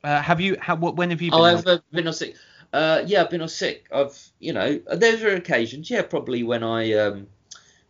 [0.05, 0.59] uh, have you?
[0.61, 1.41] How, what, when have you been?
[1.41, 1.45] Oh.
[1.45, 2.37] I've uh, been sick.
[2.75, 3.87] Uh, yeah, I've been sick.
[3.91, 5.89] I've, you know, there are occasions.
[5.89, 7.27] Yeah, probably when I, um,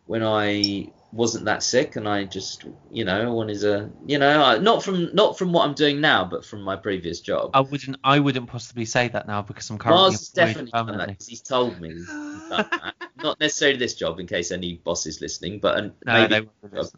[0.05, 4.57] when I wasn't that sick and I just, you know, one is a you know,
[4.59, 7.51] not from not from what I'm doing now, but from my previous job.
[7.53, 7.97] I wouldn't.
[8.05, 11.15] I wouldn't possibly say that now because I'm currently Mars definitely done that permanently.
[11.15, 11.95] 'cause he's told me.
[12.55, 12.93] he's that.
[13.17, 16.41] Not necessarily this job, in case any boss is listening, but uh, No, maybe they
[16.61, 16.91] wouldn't.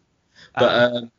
[0.54, 1.10] But Um, um,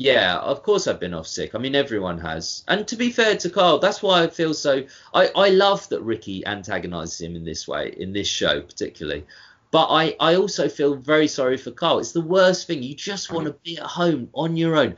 [0.00, 1.56] yeah, of course I've been off sick.
[1.56, 2.62] I mean, everyone has.
[2.68, 4.84] And to be fair to Karl, that's why I feel so.
[5.12, 9.26] I, I love that Ricky antagonises him in this way, in this show particularly.
[9.70, 11.98] But I, I also feel very sorry for Karl.
[11.98, 12.82] It's the worst thing.
[12.82, 14.96] You just want to be at home on your own.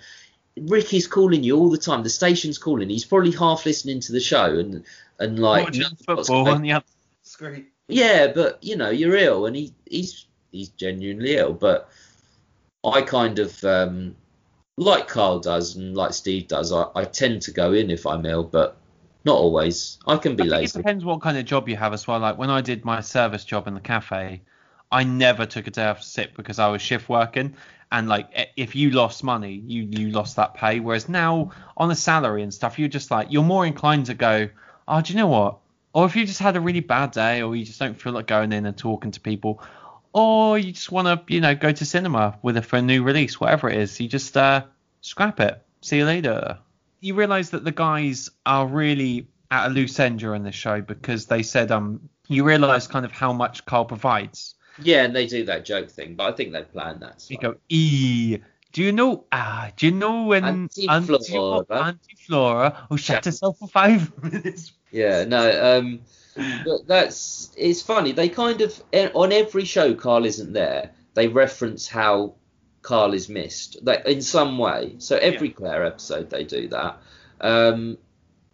[0.57, 2.03] Ricky's calling you all the time.
[2.03, 2.90] The station's calling.
[2.90, 4.85] He's probably half listening to the show and
[5.18, 6.85] and like watching what's football on the other
[7.22, 7.68] screen.
[7.90, 11.53] Yeah, but you know, you're ill, and he he's he's genuinely ill.
[11.53, 11.88] But
[12.85, 14.16] I kind of um,
[14.76, 16.72] like Karl does, and like Steve does.
[16.72, 18.76] I, I tend to go in if I'm ill, but
[19.24, 19.98] not always.
[20.07, 22.18] I can be I think it depends what kind of job you have as well.
[22.18, 24.42] Like when I did my service job in the cafe,
[24.90, 27.55] I never took a day off sick because I was shift working.
[27.92, 30.81] And like if you lost money, you you lost that pay.
[30.81, 34.48] Whereas now on a salary and stuff, you're just like you're more inclined to go,
[34.87, 35.59] oh, do you know what?
[35.92, 38.26] Or if you just had a really bad day, or you just don't feel like
[38.26, 39.62] going in and talking to people,
[40.12, 43.03] or you just want to you know go to cinema with a for a new
[43.03, 44.64] release, whatever it is, you just uh
[45.00, 45.62] scrap it.
[45.81, 46.59] See you later.
[47.00, 51.26] You realise that the guys are really at a loose end during the show because
[51.26, 54.55] they said um you realise kind of how much Karl provides.
[54.81, 57.26] Yeah, and they do that joke thing, but I think they planned that.
[57.29, 58.38] You go E.
[58.72, 59.24] Do you know?
[59.33, 61.64] Ah, do you know when Auntie Auntie Flora.
[61.70, 63.28] Auntie Flora will shut Yeah.
[63.30, 64.72] herself for five minutes?
[64.92, 66.00] Yeah, no, um,
[66.64, 68.12] but that's it's funny.
[68.12, 68.83] They kind of
[69.14, 70.92] on every show Karl isn't there.
[71.14, 72.35] They reference how
[72.83, 74.94] Karl is missed, like in some way.
[74.98, 76.98] So every Claire episode they do that.
[77.40, 77.98] Um,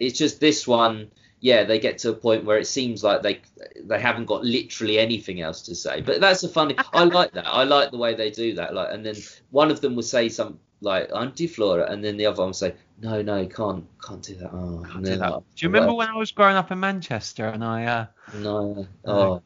[0.00, 1.10] it's just this one.
[1.40, 3.40] Yeah, they get to a point where it seems like they
[3.84, 6.00] they haven't got literally anything else to say.
[6.00, 6.74] But that's a funny.
[6.92, 7.46] I like that.
[7.46, 8.74] I like the way they do that.
[8.74, 9.16] Like, and then
[9.50, 12.54] one of them will say something like Auntie Flora, and then the other one will
[12.54, 14.50] say, No, no, you can't, can't do that.
[14.52, 15.30] Oh, and Do that.
[15.30, 18.06] like, Do you remember well, when I was growing up in Manchester and I uh
[18.34, 18.86] No.
[19.04, 19.42] Oh.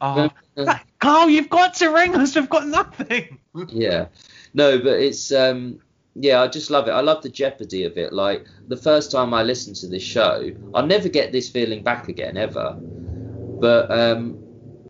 [0.00, 0.30] oh
[1.00, 2.34] Karl, you've got to ring us.
[2.34, 3.38] We've got nothing.
[3.68, 4.06] yeah.
[4.52, 5.80] No, but it's um
[6.14, 6.92] yeah, I just love it.
[6.92, 8.12] I love the jeopardy of it.
[8.12, 12.08] Like the first time I listened to this show, I'll never get this feeling back
[12.08, 12.76] again ever.
[13.60, 14.38] But um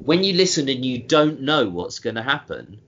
[0.05, 2.81] when you listen and you don't know what's going to happen,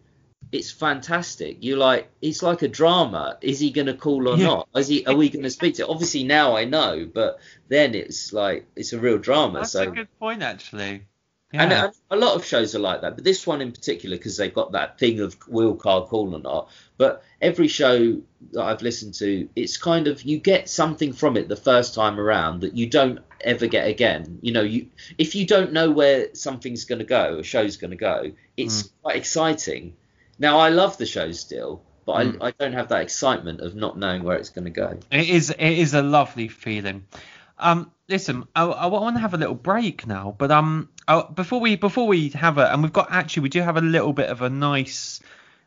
[0.53, 1.63] it's fantastic.
[1.63, 3.39] You like it's like a drama.
[3.41, 4.45] Is he going to call or Yeah.
[4.45, 4.69] not?
[4.75, 5.07] Is he?
[5.07, 5.87] Are we going to speak to?
[5.87, 9.61] Obviously now I know, but then it's like it's a real drama.
[9.61, 11.07] That's so a good point, actually.
[11.57, 11.63] Yeah.
[11.63, 14.37] and uh, a lot of shows are like that, but this one in particular because
[14.37, 16.71] they've got that thing of will Karl call or not.
[16.99, 18.21] But every show
[18.53, 22.19] that I've listened to, it's kind of you get something from it the first time
[22.21, 24.39] around that you don't ever get again.
[24.43, 24.89] You know, you
[25.19, 28.91] if you don't know where something's going to go, a show's going to go, it's
[29.03, 29.95] quite exciting.
[30.39, 32.39] Now I love the show still, but Mm.
[32.41, 34.99] I, I don't have that excitement of not knowing where it's going to go.
[35.11, 37.07] It is it is a lovely feeling.
[37.59, 41.61] Um, listen, I, I want to have a little break now, but um, uh, before
[41.61, 44.29] we before we have a and we've got actually we do have a little bit
[44.29, 45.21] of a nice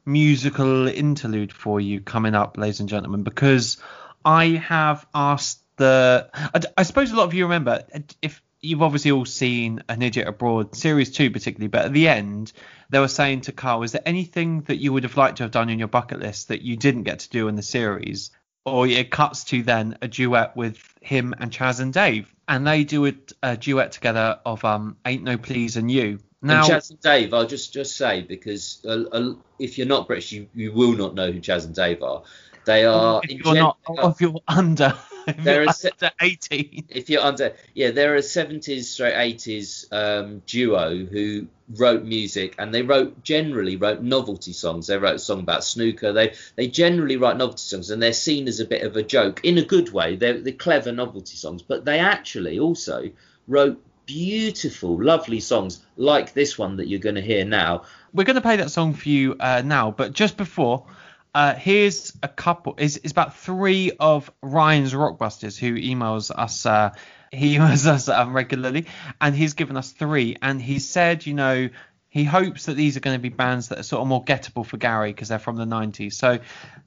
[0.05, 3.77] musical interlude for you coming up, ladies and gentlemen, because
[4.23, 7.83] I have asked the I, I suppose a lot of you remember
[8.21, 12.51] if you've obviously all seen An Idiot Abroad series two particularly, but at the end
[12.89, 15.51] they were saying to Karl, is there anything that you would have liked to have
[15.51, 18.31] done in your bucket list that you didn't get to do in the series?
[18.69, 22.83] Or it cuts to then a duet with him and Chas and Dave, and they
[22.83, 26.19] do a, a duet together of um Ain't No Pleasin' You.
[26.41, 30.07] Now, and Chas and Dave, I'll just just say because uh, uh, if you're not
[30.07, 32.23] British, you, you will not know who Chas and Dave are.
[32.69, 37.09] They are if you're not, if you're under, if There you're is under 18, if
[37.09, 41.47] you're under yeah they're a 70s straight 80s um, duo who
[41.79, 44.85] wrote music and they wrote generally wrote novelty songs.
[44.85, 46.13] They wrote a song about snooker.
[46.13, 49.41] They they generally write novelty songs and they're seen as a bit of a joke
[49.43, 50.15] in a good way.
[50.15, 53.09] They're, they're clever novelty songs but they actually also
[53.47, 57.81] wrote beautiful lovely songs like this one that you're going to hear now.
[58.13, 60.85] We're going to play that song for you uh, now, but just before,
[61.33, 62.75] uh, here's a couple.
[62.77, 66.65] Is it's about three of Ryan's Rockbusters who emails us.
[66.65, 66.91] Uh,
[67.31, 68.87] he emails us um, regularly,
[69.21, 70.35] and he's given us three.
[70.41, 71.69] And he said, you know,
[72.09, 74.65] he hopes that these are going to be bands that are sort of more gettable
[74.65, 76.13] for Gary because they're from the 90s.
[76.13, 76.39] So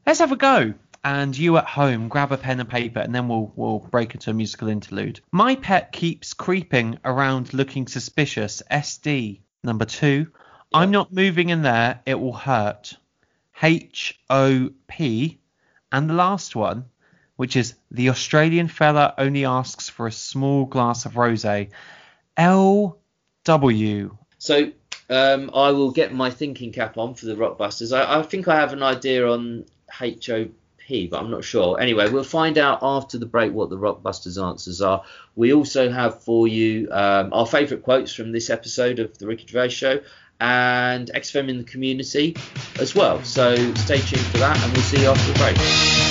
[0.05, 0.75] let's have a go.
[1.05, 4.31] And you at home, grab a pen and paper, and then we'll we'll break into
[4.31, 5.21] a musical interlude.
[5.33, 8.63] My pet keeps creeping around, looking suspicious.
[8.71, 10.29] SD number two.
[10.75, 12.01] I'm not moving in there.
[12.07, 12.97] It will hurt.
[13.63, 15.39] H O P.
[15.91, 16.87] And the last one,
[17.37, 21.71] which is the Australian fella only asks for a small glass of rosé.
[22.37, 22.99] L
[23.45, 24.17] W.
[24.39, 24.71] So
[25.11, 27.97] um, I will get my thinking cap on for the Rockbusters.
[27.97, 30.51] I, I think I have an idea on HOP,
[31.11, 31.79] but I'm not sure.
[31.79, 35.05] Anyway, we'll find out after the break what the Rockbusters answers are.
[35.37, 39.47] We also have for you um, our favourite quotes from this episode of the Ricky
[39.47, 40.01] Gervais Show
[40.43, 42.37] and XFM in the community
[42.81, 43.23] as well.
[43.23, 46.02] So stay tuned for that, and we'll see you after the break.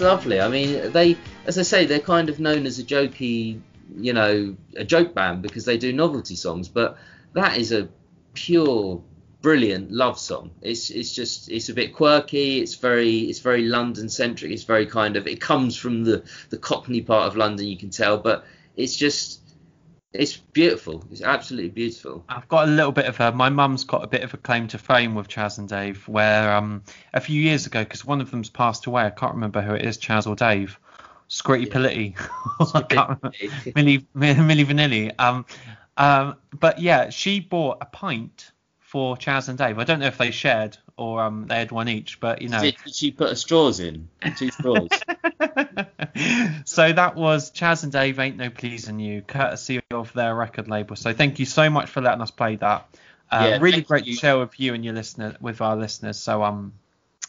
[0.00, 0.40] Lovely.
[0.40, 3.60] I mean, they as I say, they're kind of known as a jokey,
[3.96, 6.98] you know, a joke band because they do novelty songs, but
[7.34, 7.88] that is a
[8.34, 9.02] pure
[9.42, 10.50] brilliant love song.
[10.62, 14.86] It's it's just it's a bit quirky, it's very it's very London centric, it's very
[14.86, 18.44] kind of it comes from the the cockney part of London you can tell, but
[18.76, 19.39] it's just
[20.12, 21.04] it's beautiful.
[21.10, 22.24] It's absolutely beautiful.
[22.28, 23.32] I've got a little bit of a.
[23.32, 26.52] My mum's got a bit of a claim to fame with Chas and Dave, where
[26.52, 26.82] um
[27.14, 29.84] a few years ago, because one of them's passed away, I can't remember who it
[29.84, 30.78] is, Chas or Dave,
[31.28, 31.74] Scritti Yeah.
[31.74, 32.14] Politti,
[32.74, 33.30] I can't remember.
[33.76, 35.14] Milli Milli Vanilli.
[35.18, 35.46] Um,
[35.96, 39.78] um, but yeah, she bought a pint for Chas and Dave.
[39.78, 42.60] I don't know if they shared or um they had one each, but you know.
[42.60, 44.08] Did, did she put a straws in?
[44.36, 44.90] Two straws.
[46.66, 50.96] so that was Chas and Dave Ain't No Pleasin' You, courtesy of their record label.
[50.96, 52.86] So thank you so much for letting us play that.
[53.30, 54.14] Uh, Yeah, really great you.
[54.14, 56.18] share with you and your listener with our listeners.
[56.18, 56.74] So um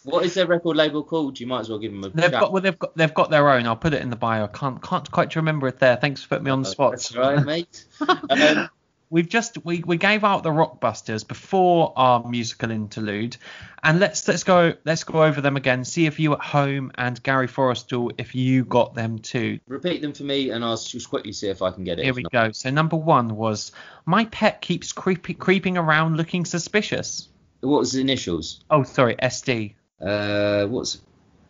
[0.04, 1.40] what is their record label called?
[1.40, 2.42] You might as well give them a they've shout.
[2.42, 3.68] got well they've got they've got their own.
[3.68, 4.48] I'll put it in the bio.
[4.48, 5.96] Can't can't quite remember it there.
[5.96, 6.92] Thanks for putting me on the spot.
[6.92, 7.86] That's right, mate.
[8.30, 8.70] Um,
[9.12, 13.36] We've just we, we gave out the Rockbusters before our musical interlude,
[13.84, 15.84] and let's let's go let's go over them again.
[15.84, 19.60] See if you at home and Gary Forrestal if you got them too.
[19.68, 22.06] repeat them for me, and I'll just quickly see if I can get it.
[22.06, 22.52] Here we not- go.
[22.54, 23.74] So number one was
[24.06, 27.28] my pet keeps creepy, creeping around looking suspicious.
[27.60, 28.64] What was the initials?
[28.72, 29.74] Oh, sorry, SD.
[30.00, 31.02] Uh, what's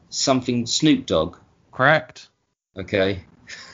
[0.10, 1.38] something Snoop Dogg?
[1.72, 2.28] Correct.
[2.76, 3.24] Okay.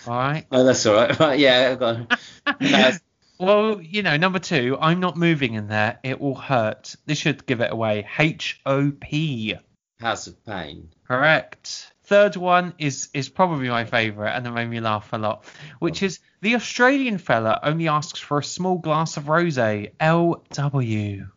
[0.05, 0.45] All right.
[0.51, 1.17] Oh, that's all right.
[1.19, 2.19] Right, yeah, I've got.
[2.61, 2.91] No,
[3.39, 5.99] Well, you know, number two, I'm not moving in there.
[6.03, 6.95] It will hurt.
[7.05, 8.07] This should give it away.
[8.17, 9.55] H O P.
[9.99, 10.89] House of Pain.
[11.07, 11.91] Correct.
[12.03, 15.45] Third one is is probably my favourite, and it made me laugh a lot,
[15.79, 19.91] which is the Australian fella only asks for a small glass of rosé.
[19.99, 21.27] L.W.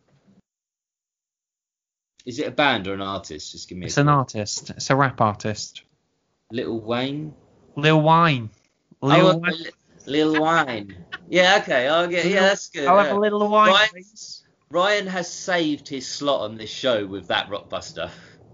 [2.25, 3.51] Is it a band or an artist?
[3.51, 3.87] Just give me.
[3.87, 4.69] It's an artist.
[4.69, 5.83] It's a rap artist.
[6.51, 7.33] Little Wayne.
[7.75, 8.49] Lil Wayne.
[9.01, 9.53] Oh, Lil oh, Wine.
[10.05, 11.05] Li- Lil Wine.
[11.29, 11.87] Yeah, okay.
[11.87, 12.25] I'll get.
[12.25, 12.87] Yeah, that's good.
[12.87, 14.43] I'll have a little wine, Ryan, please.
[14.69, 18.09] Ryan has saved his slot on this show with that Rockbuster.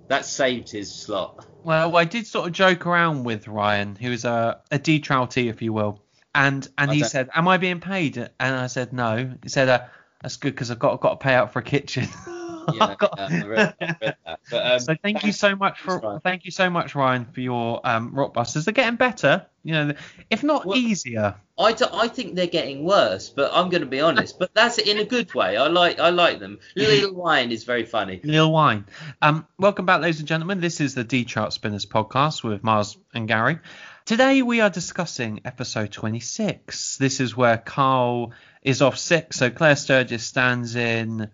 [0.08, 1.46] That saved his slot.
[1.64, 5.50] Well, I did sort of joke around with Ryan, who is a a De Trouty,
[5.50, 6.02] if you will,
[6.34, 9.50] and and I he don't- said, "Am I being paid?" And I said, "No." He
[9.50, 9.82] said, uh,
[10.22, 12.08] "That's good because I've got got to pay out for a kitchen."
[12.74, 14.16] Yeah, yeah, I read, I read.
[14.52, 16.20] But, um, so thank you so much for Ryan.
[16.22, 18.66] thank you so much, Ryan, for your um, rockbusters.
[18.66, 19.94] They're getting better, you know,
[20.30, 21.36] if not Well- easier.
[21.60, 24.38] I think they're getting worse, but I'm going to be honest.
[24.38, 25.58] But that's in a good way.
[25.58, 26.60] I like I like them.
[26.76, 28.22] Little Wine is very funny.
[28.24, 28.86] Lil Wine.
[29.24, 30.62] Um, welcome back, ladies and gentlemen.
[30.62, 33.58] This is the De Trout Spinners podcast with Mars and Gary.
[34.06, 36.98] Today we are discussing episode 26.
[36.98, 41.30] This is where Karl is off sick, so Claire Sturgess stands in.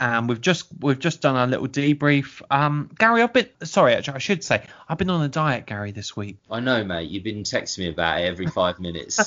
[0.00, 2.40] And we've just we've just done our little debrief.
[2.50, 5.90] Um, Gary, I've been sorry, actually, I should say I've been on a diet, Gary,
[5.90, 6.36] this week.
[6.50, 7.10] I know, mate.
[7.10, 9.18] You've been texting me about it every five minutes.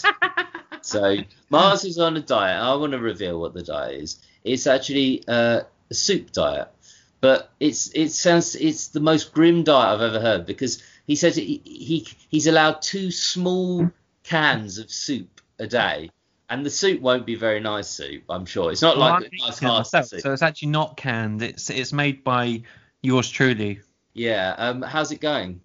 [0.82, 1.18] so
[1.50, 2.62] Mars is on a diet.
[2.62, 4.20] I want to reveal what the diet is.
[4.44, 6.70] It's actually uh, a soup diet,
[7.20, 11.36] but it's it sounds it's the most grim diet I've ever heard because he says
[11.36, 13.92] he, he he's allowed two small
[14.24, 16.10] cans of soup a day.
[16.52, 18.74] And the soup won't be very nice soup, I'm sure.
[18.74, 20.20] It's not Well, like nice hard soup.
[20.20, 21.42] so it's actually not canned.
[21.42, 22.64] It's it's made by
[23.02, 23.80] yours truly.
[24.14, 24.54] Yeah.
[24.58, 25.62] Um, how's it going?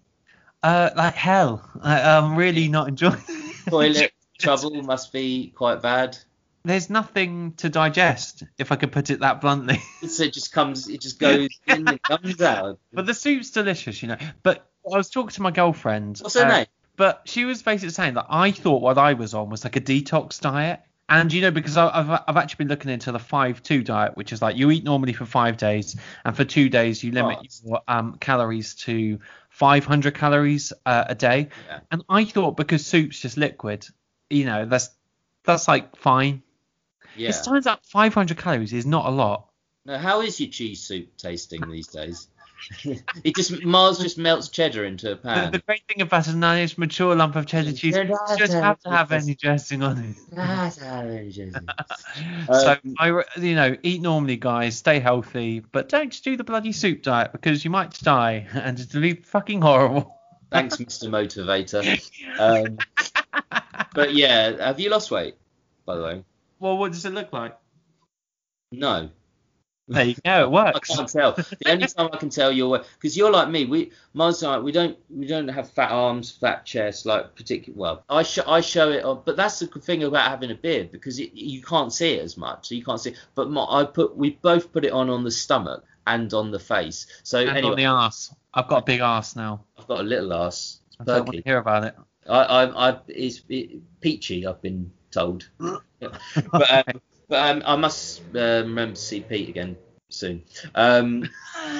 [0.63, 1.69] Uh, like hell.
[1.81, 3.21] I, I'm really not enjoying.
[3.69, 6.17] Toilet trouble must be quite bad.
[6.63, 9.81] There's nothing to digest, if I could put it that bluntly.
[10.07, 12.79] So it just comes, it just goes in and comes out.
[12.93, 14.17] but the soup's delicious, you know.
[14.41, 16.19] But I was talking to my girlfriend.
[16.19, 16.65] What's her uh, name?
[16.97, 19.81] But she was basically saying that I thought what I was on was like a
[19.81, 20.81] detox diet.
[21.09, 24.17] And you know, because I- I've I've actually been looking into the five two diet,
[24.17, 25.95] which is like you eat normally for five days,
[26.25, 27.55] and for two days you limit Right.
[27.63, 29.19] your um, calories to
[29.51, 31.47] 500 calories uh, a day.
[31.69, 31.79] Yeah.
[31.91, 33.87] And I thought because soup's just liquid,
[34.29, 34.89] you know, that's
[35.45, 36.43] that's like fine.
[37.15, 37.29] Yeah.
[37.29, 39.47] It turns out 500 calories is not a lot.
[39.85, 42.27] Now, how is your cheese soup tasting these days?
[43.23, 45.51] He just Mars just melts cheddar into a pan.
[45.51, 48.51] the great thing about a nice mature lump of cheddar cheese, you it.
[48.51, 50.15] have to have any dressing on it.
[50.31, 51.55] That's how it is.
[52.47, 54.77] so Um, I, you know, eat normally, guys.
[54.77, 58.79] Stay healthy, but don't just do the bloody soup diet because you might die and
[58.79, 60.15] it'll be fucking horrible.
[60.51, 61.09] Thanks, Mr.
[61.09, 61.83] Motivator.
[62.39, 62.77] Um,
[63.95, 65.35] but yeah, have you lost weight,
[65.85, 66.23] by the way?
[66.59, 67.57] well, what does it look like?
[68.71, 69.09] No.
[69.89, 70.43] There you go.
[70.43, 70.91] It works.
[70.91, 71.33] I can't tell.
[71.59, 73.65] The only time I can tell you're because you're like me.
[73.65, 77.77] We and I, we don't we don't have fat arms, fat chest, like particular.
[77.77, 80.55] Well, I show I show it on, but that's the good thing about having a
[80.55, 83.11] beard because it, you can't see it as much, so you can't see.
[83.11, 83.17] It.
[83.33, 86.59] But my, I put we both put it on on the stomach and on the
[86.59, 87.07] face.
[87.23, 88.33] So And anyway, on the arse.
[88.53, 89.63] I've got a big ass now.
[89.77, 90.79] I've got a little ass.
[90.99, 91.95] I don't want to hear about it.
[92.27, 94.45] I, I, I it's it, peachy.
[94.45, 95.47] I've been told.
[95.59, 99.77] but um, but um, I must uh, remember to see Pete again
[100.09, 100.43] soon.
[100.75, 101.29] Um,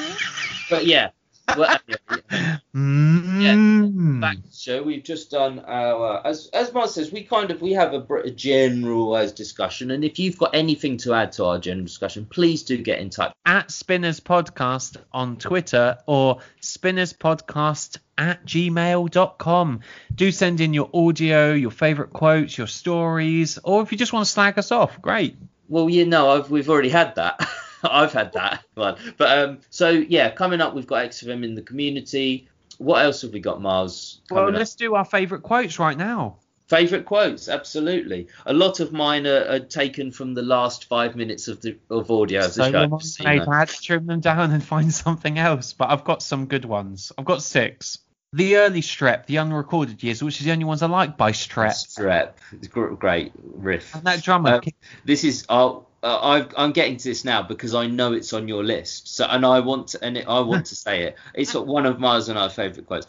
[0.70, 1.10] but yeah.
[1.56, 4.22] Well, anyway, Mm.
[4.22, 4.84] back to the show.
[4.84, 8.18] We've just done our as as Mark says, we kind of we have a, br-
[8.20, 12.26] a general as discussion, and if you've got anything to add to our general discussion,
[12.26, 13.34] please do get in touch.
[13.46, 19.80] At Spinners Podcast on Twitter or Spinners Podcast at gmail.com.
[20.14, 24.26] Do send in your audio, your favourite quotes, your stories, or if you just want
[24.26, 25.36] to slag us off, great.
[25.70, 27.40] Well, you know, I've, we've already had that.
[27.94, 28.96] I've had that one.
[29.18, 32.48] But um, so yeah, coming up, we've got XFM in the community.
[32.78, 34.22] What else have we got, Mars?
[34.30, 36.38] Well, let's do our favourite quotes right now.
[36.68, 38.28] Favorite quotes, absolutely.
[38.46, 42.12] A lot of mine are, are taken from the last five minutes of the of
[42.12, 42.84] audio of the So show.
[42.84, 42.98] am I.
[42.98, 43.24] just so.
[43.26, 46.66] I had to trim them down and find something else, but I've got some good
[46.66, 47.14] ones.
[47.18, 48.00] I've got six.
[48.34, 51.70] The early strep, the unrecorded years, which is the only ones I like by strep.
[51.72, 52.34] Strep.
[52.52, 53.96] It's great riff.
[53.96, 54.56] And that drummer.
[54.56, 54.62] Um,
[55.06, 58.48] this is I'll, uh, I've, I'm getting to this now because I know it's on
[58.48, 59.16] your list.
[59.16, 61.18] So and I want to, and it, I want to say it.
[61.34, 63.08] It's one of Mars and our favourite quotes.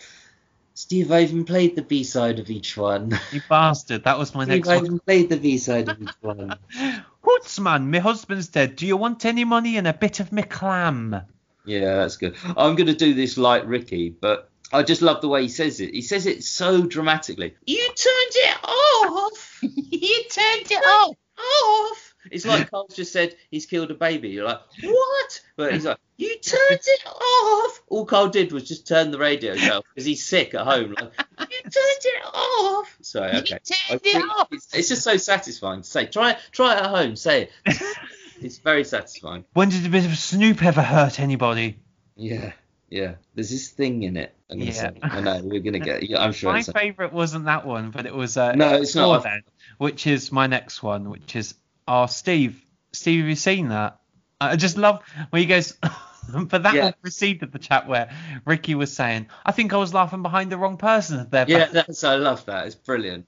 [0.74, 3.18] Steve, I even played the B side of each one.
[3.32, 4.04] you bastard.
[4.04, 4.86] That was my Steve, next I one.
[4.86, 6.54] even played the B side of each one.
[7.22, 8.76] Hoots, man, my husband's dead.
[8.76, 11.20] Do you want any money and a bit of me clam?
[11.64, 12.36] Yeah, that's good.
[12.56, 15.80] I'm going to do this like Ricky, but I just love the way he says
[15.80, 15.92] it.
[15.92, 17.54] He says it so dramatically.
[17.66, 17.96] You turned
[18.34, 19.58] it off.
[19.62, 21.16] you turned it off.
[21.38, 22.07] Off.
[22.30, 24.28] It's like Karl's just said he's killed a baby.
[24.30, 25.40] You're like, what?
[25.56, 27.82] But he's like, you turned it off.
[27.88, 30.94] All Karl did was just turn the radio off because he's sick at home.
[30.98, 31.12] Like,
[31.50, 32.96] you turned it off.
[33.02, 33.58] Sorry, okay.
[33.90, 36.06] I think It's, it's just so satisfying to say.
[36.06, 36.38] Try it.
[36.52, 37.16] Try it at home.
[37.16, 37.76] Say it.
[38.40, 39.44] It's very satisfying.
[39.54, 41.80] When did a bit of Snoop ever hurt anybody?
[42.14, 42.52] Yeah,
[42.88, 43.14] yeah.
[43.34, 44.32] There's this thing in it.
[44.48, 44.90] I'm gonna Yeah.
[44.92, 44.98] say.
[45.02, 46.08] I know we're gonna get.
[46.08, 46.52] Yeah, I'm sure.
[46.52, 49.24] My favourite wasn't that one, but it was uh, No, it's not.
[49.24, 49.42] then,
[49.78, 51.54] which is my next one, which is
[51.88, 52.62] oh Steve.
[52.92, 53.98] Steve, have you seen that?
[54.40, 55.74] I just love when he goes.
[56.32, 56.90] but that Yeah.
[57.00, 58.10] preceded the chat where
[58.44, 62.04] Ricky was saying, "I think I was laughing behind the wrong person." There, yeah, that's.
[62.04, 62.66] I love that.
[62.66, 63.26] It's brilliant.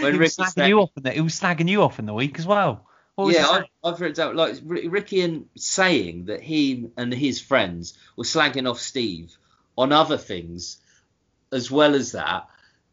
[0.00, 1.98] When he was Ricky slagging said, you off in the, he was slagging you off
[1.98, 2.86] in the week as well.
[3.18, 3.88] Yeah, I?
[3.88, 8.78] I've written down like Ricky and saying that he and his friends were slagging off
[8.78, 9.36] Steve
[9.76, 10.78] on other things
[11.50, 12.48] as well as that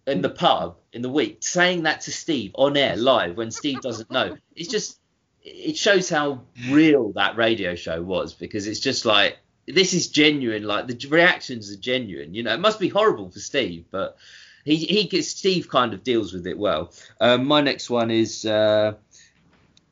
[0.07, 3.81] in the pub in the week, saying that to Steve on air live when Steve
[3.81, 4.37] doesn't know.
[4.55, 4.99] It's just
[5.43, 9.37] it shows how real that radio show was because it's just like
[9.67, 10.63] this is genuine.
[10.63, 12.33] Like the reactions are genuine.
[12.33, 14.17] You know, it must be horrible for Steve, but
[14.63, 16.93] he he gets Steve kind of deals with it well.
[17.19, 18.45] Um, my next one is.
[18.45, 18.93] Uh,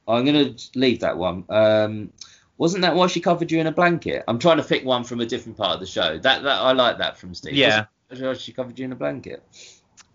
[0.08, 1.46] I'm going to leave that one.
[1.50, 2.12] Um,
[2.58, 4.24] wasn't that why she covered you in a blanket?
[4.28, 6.18] I'm trying to pick one from a different part of the show.
[6.18, 7.54] That that I like that from Steve.
[7.54, 7.86] Yeah.
[8.10, 9.44] Wasn't she covered you in a blanket.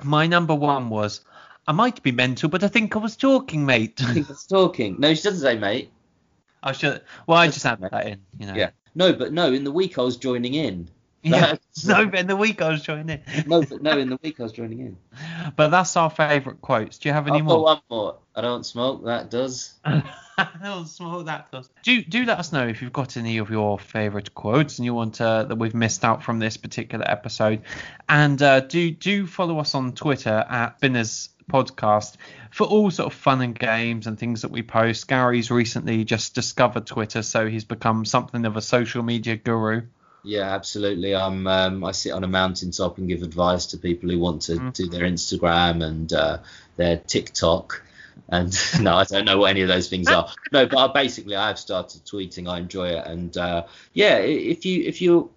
[0.02, 1.22] My number one was,
[1.66, 4.00] I might be mental, but I think I was talking, mate.
[4.02, 4.96] I think that's talking.
[4.98, 5.90] No, she doesn't say mate.
[6.62, 7.02] I should.
[7.26, 8.20] Well, I just added that in.
[8.38, 8.54] You know.
[8.54, 8.70] Yeah.
[8.94, 9.52] No, but no.
[9.52, 10.88] In the week I was joining in.
[11.22, 11.56] Yeah.
[11.84, 13.44] No, but in the week I was joining in.
[13.46, 13.96] No, but no.
[13.96, 14.96] In the week I was joining in.
[15.54, 16.98] But that's our favourite quotes.
[16.98, 17.62] Do you have any I've got more?
[17.62, 18.18] one more.
[18.34, 19.04] I don't smoke.
[19.04, 19.74] That does.
[21.24, 21.48] That.
[21.82, 24.94] Do do let us know if you've got any of your favourite quotes and you
[24.94, 27.62] want uh, that we've missed out from this particular episode,
[28.08, 32.16] and uh, do do follow us on Twitter at Spinners Podcast
[32.50, 35.08] for all sort of fun and games and things that we post.
[35.08, 39.82] Gary's recently just discovered Twitter, so he's become something of a social media guru.
[40.24, 41.14] Yeah, absolutely.
[41.14, 41.46] I'm.
[41.46, 44.70] Um, I sit on a mountaintop and give advice to people who want to Mm-hmm.
[44.70, 46.38] do their Instagram and uh,
[46.76, 47.82] their TikTok.
[48.28, 50.32] And no, I don't know what any of those things are.
[50.52, 52.48] No, but I, basically, I have started tweeting.
[52.48, 55.30] I enjoy it, and uh, yeah, if you if you,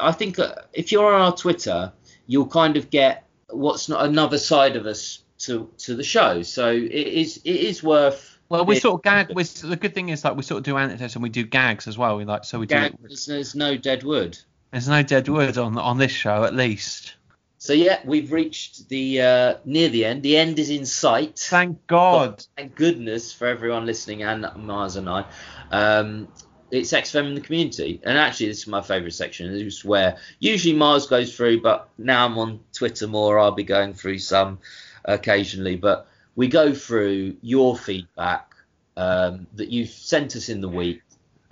[0.00, 0.38] I think
[0.72, 1.92] if you're on our Twitter,
[2.26, 6.42] you'll kind of get what's not another side of us to to the show.
[6.42, 8.38] So it is it is worth.
[8.48, 9.34] Well, we sort of gag.
[9.34, 11.88] We, the good thing is like we sort of do anecdotes and we do gags
[11.88, 12.16] as well.
[12.16, 12.90] We like so we do.
[13.00, 14.38] There's, there's no dead wood.
[14.72, 17.14] There's no dead wood on on this show, at least.
[17.62, 20.24] So yeah, we've reached the uh, near the end.
[20.24, 21.38] The end is in sight.
[21.38, 22.44] Thank God.
[22.56, 25.24] Thank goodness for everyone listening and Mars and I.
[25.70, 26.26] Um,
[26.72, 29.52] it's XFM in the community, and actually this is my favourite section.
[29.52, 33.38] This is where usually Mars goes through, but now I'm on Twitter more.
[33.38, 34.58] I'll be going through some
[35.04, 38.56] occasionally, but we go through your feedback
[38.96, 41.02] um, that you've sent us in the week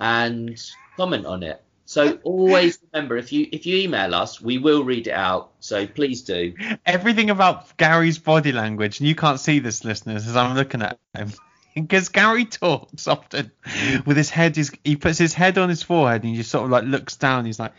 [0.00, 0.60] and
[0.96, 1.62] comment on it.
[1.90, 5.50] So always remember, if you if you email us, we will read it out.
[5.58, 6.54] So please do.
[6.86, 11.00] Everything about Gary's body language, and you can't see this, listeners, as I'm looking at
[11.14, 11.32] him.
[11.74, 13.50] Because Gary talks often
[14.06, 16.64] with his head, his, he puts his head on his forehead and he just sort
[16.64, 17.44] of like looks down.
[17.44, 17.72] He's like,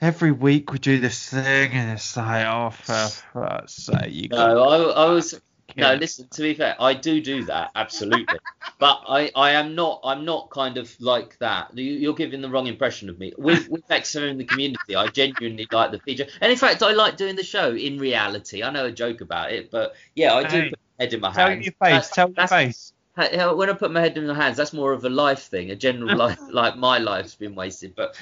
[0.00, 4.60] every week we do this thing, and it's like, oh, for fuck's sake, you No,
[4.60, 5.40] I, I was
[5.76, 5.94] no.
[5.94, 5.94] Yeah.
[5.94, 8.38] Listen, to be fair, I do do that absolutely,
[8.78, 11.76] but I, I am not I'm not kind of like that.
[11.76, 13.32] You, you're giving the wrong impression of me.
[13.38, 16.92] With with XFM in the community, I genuinely like the feature, and in fact, I
[16.92, 17.74] like doing the show.
[17.74, 21.04] In reality, I know a joke about it, but yeah, I do Hey, put my
[21.04, 21.64] head in my Tell hands.
[21.64, 22.92] your face, tell your face.
[23.14, 25.76] When I put my head in my hands, that's more of a life thing, a
[25.76, 27.94] general life, like my life's been wasted.
[27.94, 28.16] But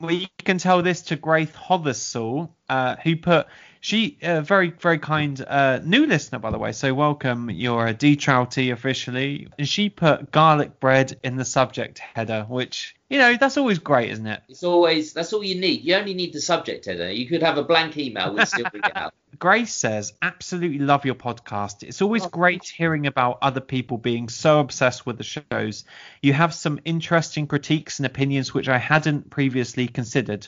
[0.00, 3.46] Well, you can tell this to Grace Hothersall, uh, who put
[3.82, 6.70] she uh, very very kind uh, new listener by the way.
[6.72, 11.98] So welcome, you're a De Trouty officially, and she put garlic bread in the subject
[11.98, 14.40] header, which you know that's always great, isn't it?
[14.48, 15.84] it's always that's all you need.
[15.84, 17.10] You only need the subject header.
[17.10, 19.12] You could have a blank email, we'd still read it out.
[19.38, 21.82] Grace says, absolutely love your podcast.
[21.82, 25.84] It's always Oh, great hearing about other people being so obsessed with the shows.
[26.20, 30.46] You have some interesting critiques and opinions which I hadn't previously considered.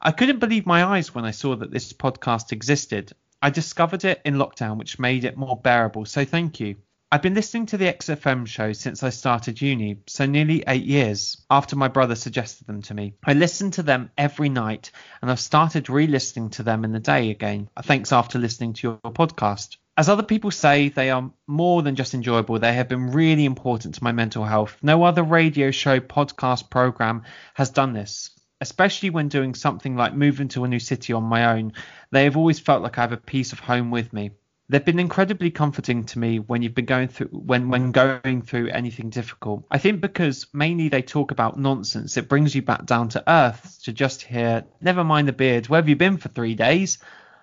[0.00, 3.12] I couldn't believe my eyes when I saw that this podcast existed.
[3.42, 6.76] I discovered it in lockdown, which made it more bearable, so thank you.
[7.10, 11.42] I've been listening to the XFM show since I started uni, so nearly eight years
[11.48, 13.14] after my brother suggested them to me.
[13.24, 14.90] I listen to them every night
[15.22, 18.88] and I've started re listening to them in the day again, thanks after listening to
[18.88, 19.78] your podcast.
[19.96, 23.94] As other people say, they are more than just enjoyable, they have been really important
[23.94, 24.76] to my mental health.
[24.82, 27.22] No other radio show, podcast, program
[27.54, 28.37] has done this.
[28.60, 31.72] Especially when doing something like moving to a new city on my own,
[32.10, 34.32] they have always felt like I have a piece of home with me.
[34.70, 38.68] They've been incredibly comforting to me when you've been going through when when going through
[38.68, 39.64] anything difficult.
[39.70, 43.78] I think because mainly they talk about nonsense, it brings you back down to earth
[43.84, 46.98] to just hear, never mind the beard, where have you been for three days?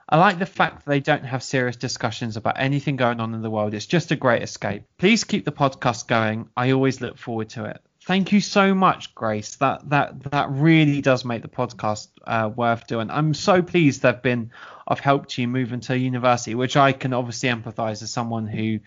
[0.08, 3.42] I like the fact that they don't have serious discussions about anything going on in
[3.42, 3.74] the world.
[3.74, 4.84] It's just a great escape.
[5.00, 6.50] Please keep the podcast going.
[6.56, 7.82] I always look forward to it.
[8.06, 9.56] Thank you so much, Grace.
[9.56, 13.10] That that that really does make the podcast uh, worth doing.
[13.10, 14.52] I'm so pleased they've been.
[14.88, 18.80] I've helped you move into university, which I can obviously empathise as someone who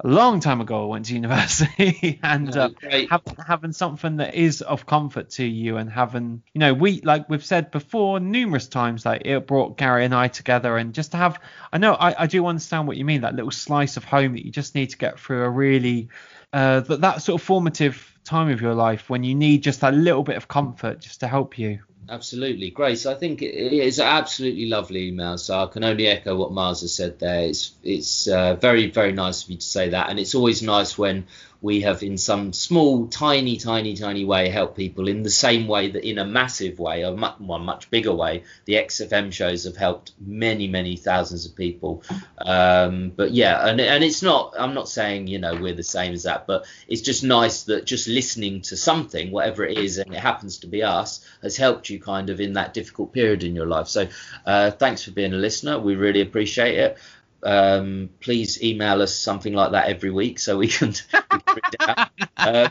[0.00, 2.70] a long time ago went to university and uh,
[3.10, 7.28] have, having something that is of comfort to you and having you know we like
[7.28, 11.16] we've said before numerous times like it brought Gary and I together and just to
[11.16, 11.40] have
[11.72, 14.46] I know I, I do understand what you mean that little slice of home that
[14.46, 16.08] you just need to get through a really
[16.52, 19.90] uh, that that sort of formative time of your life when you need just a
[19.90, 21.80] little bit of comfort just to help you.
[22.10, 23.04] Absolutely, Grace.
[23.04, 25.36] I think it is absolutely lovely email.
[25.36, 27.42] So I can only echo what Mars has said there.
[27.42, 30.96] It's it's uh, very very nice of you to say that, and it's always nice
[30.96, 31.26] when
[31.60, 35.90] we have, in some small, tiny, tiny, tiny way, helped people in the same way
[35.90, 39.76] that in a massive way, a much, one much bigger way, the XFM shows have
[39.76, 42.02] helped many many thousands of people.
[42.38, 44.54] Um, but yeah, and and it's not.
[44.56, 47.84] I'm not saying you know we're the same as that, but it's just nice that
[47.84, 51.90] just listening to something, whatever it is, and it happens to be us, has helped
[51.90, 53.88] you kind of in that difficult period in your life.
[53.88, 54.06] So
[54.46, 55.78] uh, thanks for being a listener.
[55.78, 56.98] We really appreciate it.
[57.42, 60.88] Um, please email us something like that every week so we can,
[61.32, 62.08] we can it out.
[62.36, 62.68] Uh,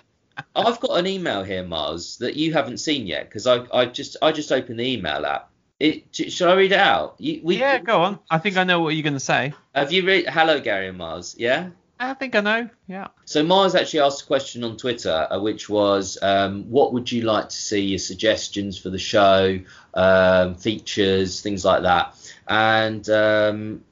[0.56, 4.18] I've got an email here, Mars, that you haven't seen yet because I, I just
[4.22, 5.50] I just opened the email app.
[5.80, 7.16] It, should I read it out?
[7.20, 8.20] You, we, yeah, go on.
[8.30, 9.54] I think I know what you're going to say.
[9.76, 10.28] Have you read?
[10.28, 11.36] Hello, Gary and Mars.
[11.38, 11.70] Yeah.
[12.00, 12.70] I think I know.
[12.88, 13.08] Yeah.
[13.26, 17.24] So Mars actually asked a question on Twitter, uh, which was, um, what would you
[17.24, 17.80] like to see?
[17.80, 19.60] Your suggestions for the show,
[19.94, 22.16] um, features, things like that.
[22.48, 23.84] And um,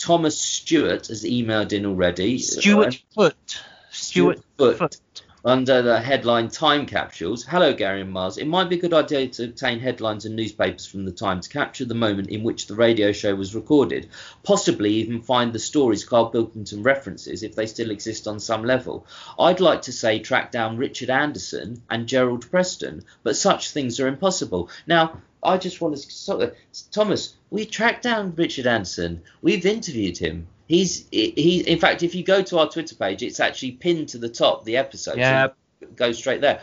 [0.00, 2.38] Thomas Stewart has emailed in already.
[2.38, 3.62] Stuart Foot.
[3.90, 4.78] Stuart Foot.
[4.78, 5.00] Foot.
[5.44, 7.44] Under the headline Time Capsules.
[7.44, 8.38] Hello, Gary and Mars.
[8.38, 11.48] It might be a good idea to obtain headlines and newspapers from the time to
[11.50, 14.08] capture the moment in which the radio show was recorded.
[14.42, 19.06] Possibly even find the stories Karl Pilkington references if they still exist on some level.
[19.38, 24.08] I'd like to say track down Richard Anderson and Gerald Preston, but such things are
[24.08, 24.70] impossible.
[24.86, 26.56] Now, I just want to of,
[26.90, 29.22] Thomas, we tracked down Richard Anderson.
[29.42, 30.46] We've interviewed him.
[30.68, 31.60] He's he.
[31.66, 34.64] In fact, if you go to our Twitter page, it's actually pinned to the top
[34.64, 35.18] the episode.
[35.18, 35.48] Yeah.
[35.80, 36.60] So go straight there.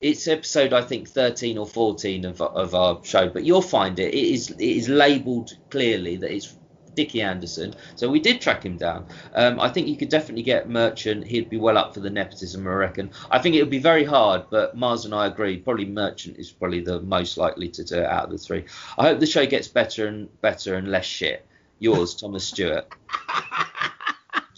[0.00, 4.14] it's episode I think 13 or 14 of, of our show, but you'll find it.
[4.14, 6.56] It is it is labelled clearly that it's
[6.98, 7.74] Dickie Anderson.
[7.94, 9.06] So we did track him down.
[9.32, 11.24] Um, I think you could definitely get Merchant.
[11.24, 13.12] He'd be well up for the nepotism, I reckon.
[13.30, 15.58] I think it would be very hard, but Mars and I agree.
[15.58, 18.64] Probably Merchant is probably the most likely to do it out of the three.
[18.98, 21.46] I hope the show gets better and better and less shit.
[21.78, 22.92] Yours, Thomas Stewart.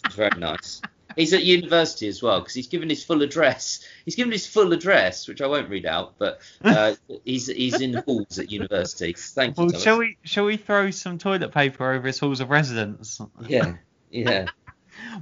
[0.07, 0.81] It's very nice.
[1.21, 3.87] He's at university as well because he's given his full address.
[4.05, 6.95] He's given his full address, which I won't read out, but uh,
[7.25, 9.13] he's he's in halls at university.
[9.13, 9.67] Thank you.
[9.67, 13.21] Well, shall we shall we throw some toilet paper over his halls of residence?
[13.47, 13.75] Yeah,
[14.11, 14.47] yeah.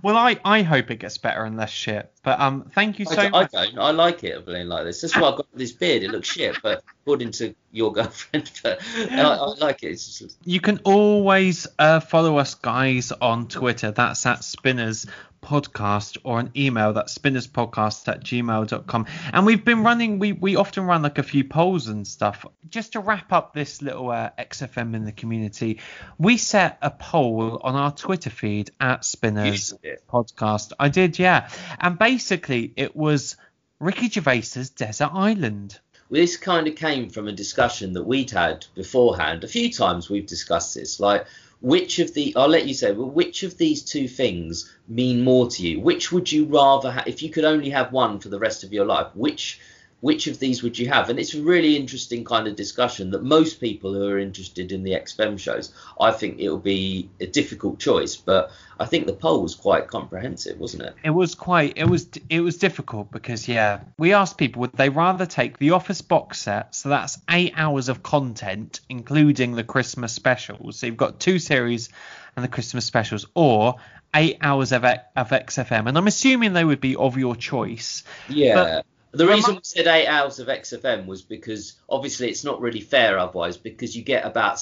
[0.02, 2.10] Well, I, I hope it gets better and less shit.
[2.22, 3.54] But um, thank you so d- I much.
[3.54, 3.78] I don't.
[3.78, 5.00] I like it being like this.
[5.00, 6.02] That's why I've got this beard.
[6.02, 8.80] It looks shit, but according to your girlfriend, but
[9.10, 9.92] I, I like it.
[9.92, 13.90] Just, You can always uh, follow us, guys, on Twitter.
[13.90, 15.06] That's at Spinners
[15.42, 19.06] Podcast or an email that's spinnerspodcast at gmail.com.
[19.32, 22.44] And we've been running, we, we often run like a few polls and stuff.
[22.68, 25.80] Just to wrap up this little uh, XFM in the community,
[26.18, 29.72] we set a poll on our Twitter feed at Spinners
[30.08, 30.72] Podcast.
[30.78, 31.48] I did, yeah.
[31.78, 33.36] And basically, it was
[33.80, 35.78] Ricky Gervais's Desert Island.
[36.10, 39.44] this kind of came from a discussion that we'd had beforehand.
[39.44, 41.28] A few times we've discussed this, like
[41.60, 45.48] which of the I'll let you say, well, which of these two things mean more
[45.50, 45.78] to you?
[45.78, 48.84] Which would you rather if you could only have one for the rest of your
[48.84, 49.14] life?
[49.14, 49.60] Which
[50.00, 51.10] which of these would you have?
[51.10, 54.84] And it's a really interesting kind of discussion that most people who are interested in
[54.84, 59.12] the XFM shows, I think it will be a difficult choice, but I think the
[59.12, 60.94] poll was quite comprehensive, wasn't it?
[61.02, 61.74] It was quite.
[61.76, 62.08] It was.
[62.30, 66.42] It was difficult because yeah, we asked people would they rather take the Office box
[66.42, 70.78] set, so that's eight hours of content, including the Christmas specials.
[70.78, 71.88] So you've got two series
[72.36, 73.76] and the Christmas specials, or
[74.14, 75.88] eight hours of of XFM.
[75.88, 78.04] And I'm assuming they would be of your choice.
[78.28, 78.82] Yeah.
[79.12, 83.18] The reason we said eight hours of XFM was because obviously it's not really fair
[83.18, 84.60] otherwise because you get about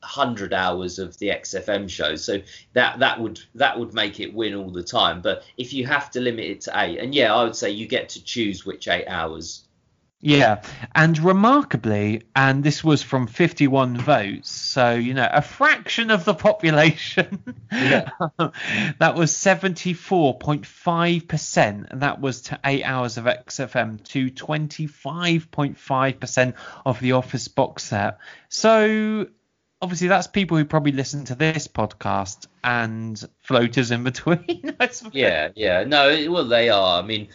[0.00, 2.16] 100 hours of the XFM show.
[2.16, 2.42] So
[2.74, 5.22] that that would that would make it win all the time.
[5.22, 7.86] But if you have to limit it to eight and yeah I would say you
[7.86, 9.65] get to choose which eight hours
[10.20, 10.62] Yeah,
[10.94, 16.34] and remarkably, and this was from 51 votes, so you know a fraction of the
[16.34, 17.54] population.
[17.70, 18.10] Yeah.
[18.98, 26.54] that was 74.5 percent, and that was to eight hours of XFM to 25.5 percent
[26.86, 28.18] of the Office box set.
[28.48, 29.26] So
[29.82, 34.74] obviously that's people who probably listen to this podcast and floaters in between.
[34.80, 37.28] I yeah yeah no well they are I mean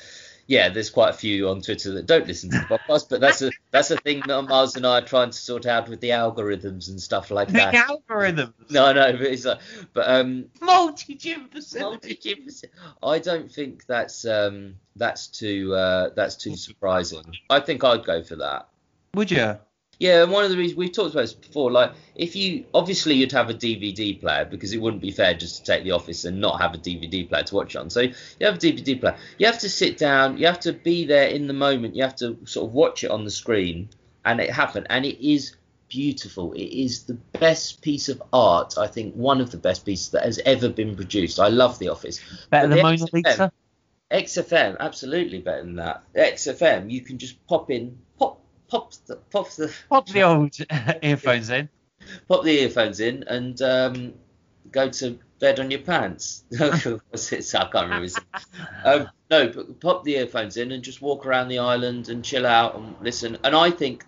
[0.48, 3.42] yeah there's quite a few on Twitter that don't listen to the podcast but that's
[3.42, 6.10] a that's a thing that Mars and I are trying to sort out with the
[6.10, 8.54] algorithms and stuff like The that algorithms.
[8.70, 9.60] no no but it's like
[9.94, 11.50] but um Multi gym.
[11.80, 12.66] Multi-gym faci-
[13.04, 17.24] I don't think that's um that's too uh that's too surprising.
[17.50, 18.68] I think I'd go for that.
[19.14, 19.58] Would you?
[20.02, 23.14] Yeah, and one of the reasons we've talked about this before, like if you obviously
[23.14, 26.26] you'd have a DVD player because it wouldn't be fair just to take the office
[26.26, 27.92] and not have a DVD player to watch on.
[27.92, 29.16] So you have a DVD player.
[29.38, 32.16] You have to sit down, you have to be there in the moment, you have
[32.16, 33.90] to sort of watch it on the screen
[34.26, 35.56] and it happened and it is
[35.88, 36.54] beautiful.
[36.54, 40.24] It is the best piece of art, I think one of the best pieces that
[40.24, 41.40] has ever been produced.
[41.40, 42.20] I love The Office.
[42.50, 43.52] Better But than Mona XFM Lisa?
[44.10, 46.12] XFM, absolutely better than that.
[46.16, 48.41] XFM, you can just pop in, pop,
[48.72, 50.56] pop, the, pop the, Pop the old
[51.04, 51.70] earphones in.
[52.28, 54.14] pop the earphones in, and um,
[54.72, 56.44] go to bed on your pants.
[56.58, 57.56] What's it?
[57.56, 58.08] I can't remember.
[58.86, 62.46] um, no, but pop the earphones in and just walk around the island and chill
[62.46, 63.38] out and listen.
[63.44, 64.06] And I think,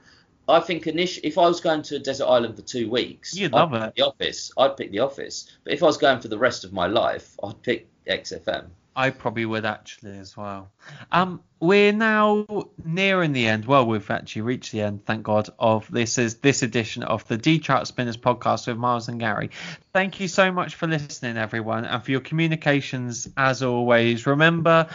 [0.48, 3.54] I think initially, if I was going to a desert island for two weeks, You'd
[3.54, 3.96] I'd love it.
[3.96, 5.50] The Office, I'd pick The Office.
[5.64, 8.68] But if I was going for the rest of my life, I'd pick XFM.
[8.96, 10.72] I probably would actually as well.
[11.12, 12.46] Um, we're now
[12.84, 13.66] nearing the end.
[13.66, 17.38] Well, we've actually reached the end, thank God, of this is this edition of the
[17.38, 19.50] De Trout Spinners podcast with Miles and Gary.
[19.94, 24.26] Thank you so much for listening, everyone, and for your communications as always.
[24.26, 24.90] Remember.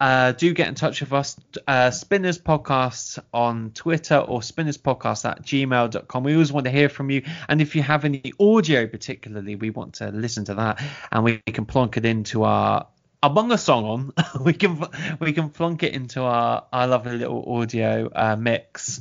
[0.00, 1.36] Uh, do get in touch with us,
[1.68, 6.24] uh, Spinners Podcast on Twitter or Spinners Podcast at gmail.com.
[6.24, 7.22] We always want to hear from you.
[7.50, 10.82] And if you have any audio, particularly, we want to listen to that
[11.12, 12.86] and we can plonk it into our
[13.22, 14.12] among a song on
[14.44, 14.82] we can
[15.18, 19.00] we can plonk it into our our lovely little audio uh, mix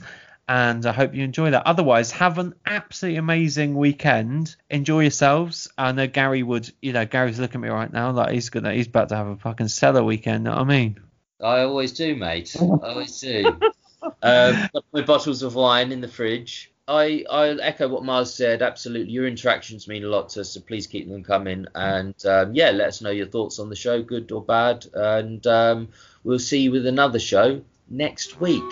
[0.49, 1.67] and I hope you enjoy that.
[1.67, 4.55] Otherwise, have an absolutely amazing weekend.
[4.71, 5.69] Enjoy yourselves.
[5.77, 8.73] I know Gary would, you know, Gary's looking at me right now like he's gonna,
[8.73, 10.45] he's about to have a fucking stellar weekend.
[10.45, 10.99] Know what I mean?
[11.39, 12.55] I always do, mate.
[12.59, 13.45] I always do.
[13.45, 13.59] um,
[14.73, 16.71] got my bottles of wine in the fridge.
[16.89, 18.63] I, I echo what Mars said.
[18.63, 21.67] Absolutely, your interactions mean a lot to us, so please keep them coming.
[21.75, 24.87] And um, yeah, let us know your thoughts on the show, good or bad.
[24.93, 25.89] And um,
[26.23, 28.63] we'll see you with another show next week.